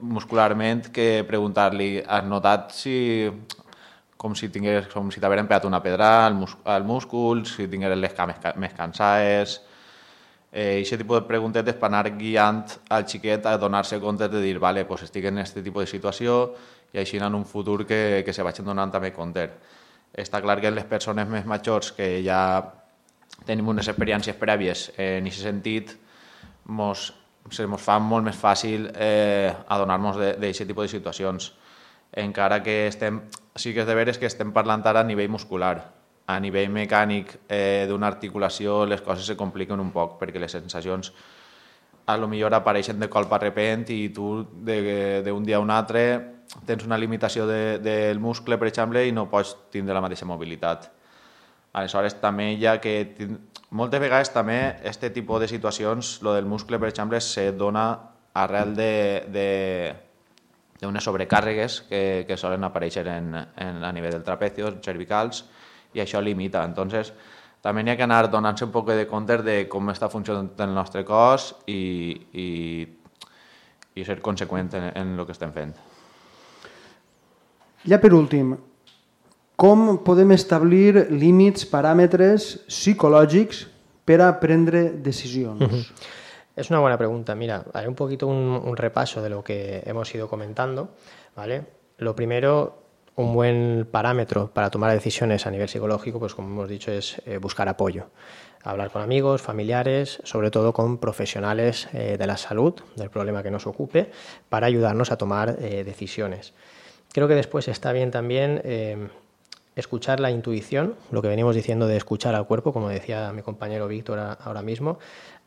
muscularment 0.00 0.88
que 0.94 1.24
preguntar-li 1.28 1.96
has 2.02 2.24
notat 2.28 2.72
si 2.76 2.96
com 4.22 4.36
si 4.38 4.52
tingués, 4.54 4.86
com 4.92 5.10
si 5.10 5.18
t'hagueren 5.18 5.48
pegat 5.50 5.66
una 5.66 5.80
pedra 5.82 6.12
al, 6.28 6.36
mus 6.38 6.54
al 6.70 6.84
múscul, 6.86 7.42
si 7.48 7.66
tingueres 7.66 7.98
les 7.98 8.12
cames 8.14 8.38
ca 8.38 8.52
més 8.54 8.74
cansades, 8.76 9.56
eh, 10.52 10.78
aquest 10.78 11.00
tipus 11.02 11.18
de 11.18 11.26
preguntetes 11.26 11.74
per 11.80 11.88
anar 11.88 12.04
guiant 12.14 12.62
al 12.94 13.08
xiquet 13.10 13.48
a 13.50 13.56
donar-se 13.58 13.98
compte 13.98 14.28
de 14.30 14.42
dir, 14.44 14.60
vale, 14.62 14.84
pues 14.86 15.02
estic 15.08 15.26
en 15.26 15.42
aquest 15.42 15.58
tipus 15.58 15.88
de 15.88 15.90
situació 15.90 16.36
i 16.92 17.00
així 17.02 17.18
en 17.18 17.34
un 17.34 17.48
futur 17.48 17.80
que, 17.88 18.22
que 18.22 18.36
se 18.36 18.46
vagin 18.46 18.68
donant 18.68 18.92
també 18.94 19.10
compte. 19.16 19.48
Està 20.12 20.42
clar 20.44 20.60
que 20.60 20.70
les 20.70 20.86
persones 20.86 21.26
més 21.26 21.48
majors 21.48 21.90
que 21.96 22.20
ja 22.22 22.62
tenim 23.48 23.72
unes 23.74 23.88
experiències 23.88 24.36
prèvies 24.38 24.90
eh, 24.96 25.16
en 25.18 25.26
aquest 25.26 25.48
sentit, 25.48 25.96
mos, 26.70 27.08
se 27.50 27.66
mos 27.66 27.82
fa 27.82 27.98
molt 27.98 28.24
més 28.24 28.38
fàcil 28.38 28.88
eh, 28.94 29.52
adonar-nos 29.68 30.18
d'aquest 30.20 30.66
tipus 30.68 30.86
de 30.86 30.96
situacions. 30.98 31.52
Encara 32.12 32.62
que 32.62 32.86
estem, 32.86 33.22
sí 33.56 33.72
que 33.72 33.82
és 33.82 33.88
de 33.88 33.96
veres 33.96 34.18
que 34.20 34.28
estem 34.28 34.52
parlant 34.52 34.84
ara 34.86 35.00
a 35.00 35.08
nivell 35.08 35.32
muscular. 35.32 35.76
A 36.28 36.38
nivell 36.40 36.70
mecànic 36.70 37.34
eh, 37.48 37.84
d'una 37.88 38.06
articulació 38.06 38.84
les 38.86 39.02
coses 39.02 39.26
se 39.26 39.36
compliquen 39.36 39.80
un 39.80 39.90
poc 39.90 40.18
perquè 40.20 40.40
les 40.40 40.52
sensacions 40.52 41.12
a 42.06 42.16
lo 42.16 42.28
millor 42.28 42.54
apareixen 42.54 42.98
de 42.98 43.08
colp 43.10 43.32
a 43.32 43.38
repent 43.38 43.88
i 43.94 44.08
tu 44.14 44.42
d'un 44.42 45.44
dia 45.46 45.58
a 45.58 45.62
un 45.62 45.70
altre 45.70 46.04
tens 46.66 46.84
una 46.84 46.98
limitació 46.98 47.46
de, 47.46 47.78
del 47.78 48.20
muscle, 48.20 48.58
per 48.58 48.68
exemple, 48.68 49.04
i 49.06 49.12
no 49.14 49.28
pots 49.30 49.54
tindre 49.72 49.94
la 49.94 50.02
mateixa 50.04 50.28
mobilitat. 50.28 50.90
Aleshores, 51.72 52.18
també 52.20 52.52
hi 52.52 52.66
ha 52.68 52.76
que... 52.82 52.94
Moltes 53.72 54.02
vegades 54.02 54.28
també 54.34 54.58
aquest 54.84 55.06
tipus 55.14 55.40
de 55.40 55.48
situacions, 55.48 56.18
lo 56.22 56.34
del 56.36 56.44
muscle, 56.44 56.78
per 56.78 56.90
exemple, 56.90 57.20
se 57.24 57.50
dona 57.56 57.86
arrel 58.36 58.74
de, 58.76 58.92
de, 59.32 59.46
d'unes 60.82 61.04
sobrecàrregues 61.04 61.78
que, 61.88 62.02
que 62.28 62.36
solen 62.36 62.66
aparèixer 62.68 63.06
en, 63.08 63.30
en, 63.32 63.78
a 63.84 63.92
nivell 63.96 64.16
del 64.18 64.26
trapecio, 64.26 64.74
cervicals, 64.84 65.44
i 65.94 66.02
això 66.04 66.20
limita. 66.20 66.64
Entonces, 66.68 67.12
també 67.62 67.84
n'hi 67.84 67.94
ha 67.94 67.96
que 67.96 68.04
anar 68.04 68.26
donant-se 68.28 68.66
un 68.66 68.74
poc 68.74 68.90
de 68.90 69.06
compte 69.08 69.38
de 69.46 69.56
com 69.70 69.92
està 69.92 70.10
funcionant 70.12 70.50
el 70.66 70.74
nostre 70.74 71.04
cos 71.06 71.52
i, 71.70 72.12
i, 72.34 72.48
i 73.94 74.04
ser 74.04 74.18
conseqüent 74.20 74.72
en, 74.76 74.90
en 74.98 75.14
el 75.16 75.28
que 75.28 75.36
estem 75.36 75.54
fent. 75.54 75.72
Ja 77.88 77.98
per 78.02 78.12
últim, 78.14 78.56
com 79.62 79.94
podem 80.02 80.32
establir 80.34 81.06
límits, 81.14 81.62
paràmetres 81.70 82.64
psicològics 82.66 83.60
per 84.02 84.16
a 84.18 84.32
prendre? 84.40 84.88
Es 86.56 86.68
una 86.68 86.80
buena 86.80 86.98
pregunta. 86.98 87.36
Mira, 87.36 87.64
haré 87.72 87.86
un 87.86 87.94
poquito 87.94 88.26
un, 88.26 88.76
repaso 88.76 89.22
de 89.22 89.30
lo 89.30 89.44
que 89.44 89.84
hemos 89.86 90.12
ido 90.16 90.28
comentando. 90.28 90.96
¿vale? 91.36 91.64
Lo 91.98 92.16
primero, 92.16 92.82
un 93.14 93.32
buen 93.34 93.86
parámetro 93.88 94.50
para 94.52 94.68
tomar 94.68 94.90
decisiones 94.90 95.46
a 95.46 95.50
nivel 95.52 95.68
psicológico, 95.68 96.18
pues 96.18 96.34
como 96.34 96.48
hemos 96.48 96.68
dicho, 96.68 96.90
es 96.90 97.22
eh, 97.24 97.38
buscar 97.38 97.68
apoyo. 97.68 98.10
Hablar 98.64 98.90
con 98.90 99.00
amigos, 99.00 99.42
familiares, 99.42 100.18
sobre 100.24 100.50
todo 100.50 100.72
con 100.72 100.98
profesionales 100.98 101.88
eh, 101.92 102.16
de 102.18 102.26
la 102.26 102.36
salud, 102.36 102.74
del 102.96 103.10
problema 103.10 103.44
que 103.44 103.52
nos 103.52 103.68
ocupe, 103.68 104.10
para 104.48 104.66
ayudarnos 104.66 105.12
a 105.12 105.18
tomar 105.18 105.56
eh, 105.60 105.84
decisiones. 105.84 106.52
Creo 107.12 107.28
que 107.28 107.34
después 107.36 107.68
está 107.68 107.92
bien 107.92 108.10
también 108.10 108.60
escuchar 109.76 110.20
la 110.20 110.30
intuición, 110.30 110.94
lo 111.10 111.22
que 111.22 111.28
venimos 111.28 111.54
diciendo 111.54 111.86
de 111.86 111.96
escuchar 111.96 112.34
al 112.34 112.46
cuerpo, 112.46 112.72
como 112.72 112.88
decía 112.88 113.32
mi 113.32 113.42
compañero 113.42 113.88
Víctor 113.88 114.18
ahora 114.40 114.62
mismo, 114.62 114.98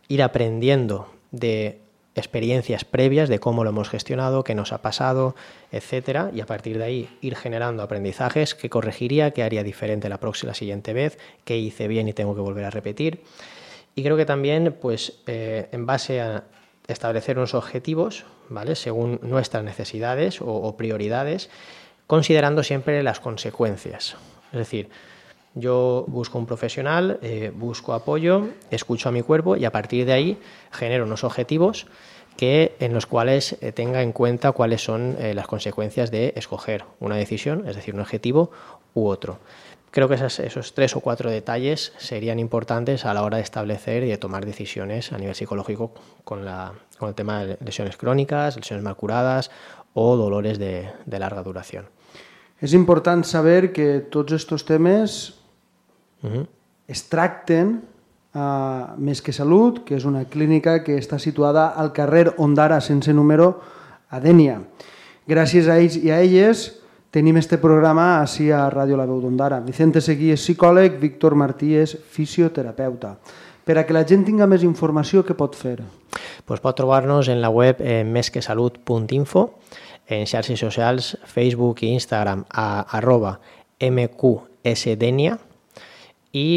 ir 0.08 0.24
aprendiendo 0.24 1.08
de 1.32 1.82
experiencias 2.16 2.86
previas 2.86 3.28
de 3.28 3.40
cómo 3.40 3.64
lo 3.64 3.72
hemos 3.72 3.90
gestionado, 3.90 4.44
qué 4.44 4.56
nos 4.56 4.72
ha 4.72 4.82
pasado, 4.82 5.36
etcétera, 5.72 6.32
y 6.34 6.40
a 6.40 6.46
partir 6.46 6.78
de 6.78 6.86
ahí 6.86 7.10
ir 7.22 7.36
generando 7.36 7.84
aprendizajes 7.84 8.56
que 8.56 8.70
corregiría, 8.70 9.32
qué 9.32 9.44
haría 9.44 9.64
diferente 9.64 10.08
la 10.08 10.20
próxima, 10.20 10.52
la 10.52 10.56
siguiente 10.56 10.94
vez, 10.94 11.20
qué 11.44 11.58
hice 11.58 11.88
bien 11.88 12.08
y 12.08 12.14
tengo 12.14 12.34
que 12.34 12.42
volver 12.42 12.64
a 12.64 12.70
repetir. 12.70 13.22
Y 13.96 14.04
creo 14.04 14.16
que 14.18 14.26
también, 14.26 14.78
pues, 14.82 15.20
eh, 15.28 15.68
en 15.72 15.86
base 15.86 16.22
a 16.22 16.46
establecer 16.88 17.38
unos 17.38 17.54
objetivos, 17.54 18.26
¿vale? 18.50 18.76
Según 18.76 19.20
nuestras 19.22 19.64
necesidades 19.64 20.40
o 20.42 20.78
prioridades, 20.78 21.50
considerando 22.08 22.64
siempre 22.64 23.02
las 23.04 23.20
consecuencias. 23.20 24.16
Es 24.52 24.60
decir, 24.60 24.90
yo 25.54 26.04
busco 26.08 26.38
un 26.38 26.46
profesional, 26.46 27.20
eh, 27.22 27.52
busco 27.56 27.94
apoyo, 27.94 28.50
escucho 28.72 29.10
a 29.10 29.12
mi 29.12 29.22
cuerpo 29.22 29.56
y 29.56 29.66
a 29.66 29.72
partir 29.72 30.06
de 30.06 30.14
ahí 30.14 30.40
genero 30.72 31.06
unos 31.06 31.24
objetivos 31.24 31.88
que, 32.36 32.76
en 32.80 32.94
los 32.94 33.06
cuales 33.06 33.56
eh, 33.62 33.72
tenga 33.72 34.02
en 34.02 34.12
cuenta 34.12 34.52
cuáles 34.52 34.84
son 34.84 35.16
eh, 35.20 35.34
las 35.34 35.48
consecuencias 35.48 36.12
de 36.12 36.34
escoger 36.36 36.84
una 37.00 37.16
decisión, 37.16 37.68
es 37.68 37.78
decir, 37.78 37.94
un 37.94 38.02
objetivo 38.02 38.52
u 38.94 39.08
otro. 39.08 39.40
Creo 39.92 40.10
que 40.10 40.16
esos 40.16 40.74
tres 40.74 40.94
o 40.98 41.00
cuatro 41.00 41.32
detalles 41.32 41.94
serían 41.98 42.38
importantes 42.38 43.06
a 43.06 43.14
la 43.14 43.24
hora 43.24 43.38
de 43.38 43.44
establecer 43.44 44.04
y 44.04 44.10
de 44.10 44.18
tomar 44.18 44.46
decisiones 44.46 45.14
a 45.14 45.18
nivel 45.18 45.36
psicológico 45.36 45.94
con, 46.26 46.44
la- 46.44 46.74
con 47.00 47.08
el 47.08 47.16
tema 47.16 47.46
de 47.46 47.58
lesiones 47.64 47.96
crónicas, 47.96 48.58
lesiones 48.58 48.84
mal 48.84 48.98
curadas 48.98 49.52
o 49.96 50.16
dolores 50.20 50.60
de, 50.60 50.92
de 51.08 51.20
larga 51.20 51.42
duración. 51.42 51.88
És 52.60 52.76
important 52.76 53.24
saber 53.24 53.72
que 53.74 54.06
tots 54.12 54.36
aquests 54.36 54.68
temes 54.68 55.18
Ujú. 56.24 56.46
es 56.88 57.08
tracten 57.10 57.80
a 58.36 58.96
Més 59.00 59.22
que 59.24 59.32
Salut, 59.32 59.86
que 59.88 59.96
és 59.96 60.06
una 60.06 60.26
clínica 60.28 60.82
que 60.84 61.00
està 61.00 61.18
situada 61.20 61.70
al 61.72 61.94
carrer 61.96 62.36
Ondara, 62.38 62.82
sense 62.84 63.14
número, 63.16 63.62
a 64.12 64.20
Dènia. 64.20 64.60
Gràcies 65.26 65.70
a 65.72 65.80
ells 65.80 65.96
i 65.96 66.12
a 66.12 66.20
elles 66.20 66.68
tenim 67.16 67.40
este 67.40 67.58
programa 67.58 68.20
així 68.20 68.50
a 68.52 68.66
Ràdio 68.70 69.00
La 69.00 69.08
Veu 69.08 69.22
d'Ondara. 69.24 69.62
Vicente 69.64 70.04
Seguí 70.04 70.34
és 70.36 70.44
psicòleg, 70.44 71.00
Víctor 71.00 71.36
Martí 71.40 71.72
és 71.80 71.96
fisioterapeuta. 71.96 73.16
Per 73.66 73.80
a 73.80 73.86
que 73.88 73.96
la 73.96 74.04
gent 74.04 74.28
tinga 74.28 74.46
més 74.46 74.68
informació, 74.68 75.24
què 75.24 75.34
pot 75.34 75.56
fer? 75.56 75.80
Pues 76.46 76.62
pot 76.62 76.78
trobar-nos 76.78 77.28
en 77.28 77.42
la 77.42 77.50
web 77.50 77.82
eh, 77.82 78.04
mesquesalut.info, 78.06 79.60
en 80.08 80.28
xarxes 80.30 80.60
socials, 80.62 81.18
Facebook 81.26 81.82
i 81.82 81.92
Instagram 81.98 82.46
a 82.54 82.86
arroba 82.98 83.40
mqsdenia 83.82 85.40
i 86.32 86.48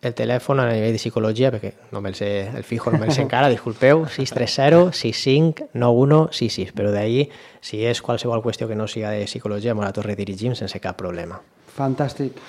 el 0.00 0.14
telèfon 0.16 0.60
a 0.60 0.66
nivell 0.68 0.94
de 0.96 1.00
psicologia, 1.00 1.50
perquè 1.52 1.74
no 1.92 2.00
me'l 2.00 2.16
sé, 2.16 2.30
el 2.56 2.64
fijo 2.64 2.92
no 2.92 3.00
me'l 3.00 3.12
sé 3.12 3.20
encara, 3.26 3.50
disculpeu, 3.52 4.06
630 4.08 4.94
65 4.96 5.68
91 5.74 6.22
66, 6.32 6.72
però 6.76 6.92
d'ahir, 6.94 7.28
si 7.60 7.82
és 7.84 8.00
qualsevol 8.04 8.40
qüestió 8.44 8.68
que 8.68 8.78
no 8.78 8.88
siga 8.88 9.12
de 9.12 9.26
psicologia, 9.28 9.76
ens 9.76 9.84
la 9.84 9.92
redirigim 10.08 10.56
sense 10.56 10.80
cap 10.80 10.96
problema. 11.00 11.40
Fantàstic. 11.76 12.40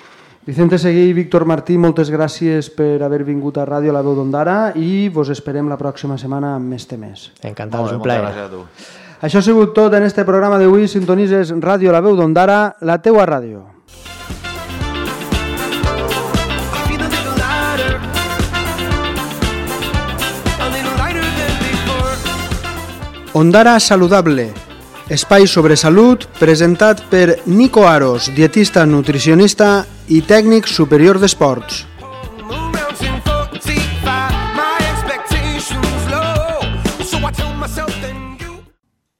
Vicente 0.44 0.76
Seguí 0.76 1.04
i 1.06 1.12
Víctor 1.14 1.44
Martí, 1.46 1.76
moltes 1.78 2.08
gràcies 2.10 2.66
per 2.74 2.96
haver 3.06 3.20
vingut 3.22 3.60
a 3.62 3.66
Ràdio 3.68 3.92
La 3.94 4.00
Veu 4.02 4.16
d'Ondara 4.18 4.72
i 4.74 5.06
vos 5.06 5.28
esperem 5.30 5.68
la 5.70 5.76
pròxima 5.78 6.16
setmana 6.18 6.56
amb 6.56 6.66
més 6.66 6.88
temes. 6.90 7.28
Encantat, 7.46 7.78
un 7.78 7.86
moltes 7.86 8.02
plaer. 8.02 8.24
gràcies 8.24 8.48
a 8.48 8.50
tu. 8.50 8.64
Això 9.22 9.38
ha 9.38 9.46
sigut 9.46 9.70
tot 9.70 9.94
en 9.94 10.02
este 10.02 10.24
programa 10.26 10.58
d'avui. 10.58 10.88
Sintonises 10.90 11.54
Ràdio 11.62 11.94
La 11.94 12.00
Veu 12.02 12.18
d'Ondara, 12.18 12.74
la 12.80 12.98
teua 12.98 13.22
ràdio. 13.22 13.68
Ondara 23.32 23.78
Saludable, 23.80 24.50
espai 25.12 25.44
sobre 25.46 25.76
salut 25.76 26.24
presentat 26.38 27.02
per 27.12 27.42
Nico 27.44 27.84
Aros, 27.84 28.30
dietista 28.32 28.86
nutricionista 28.88 29.84
i 30.08 30.22
tècnic 30.24 30.64
superior 30.64 31.20
d'esports. 31.20 31.91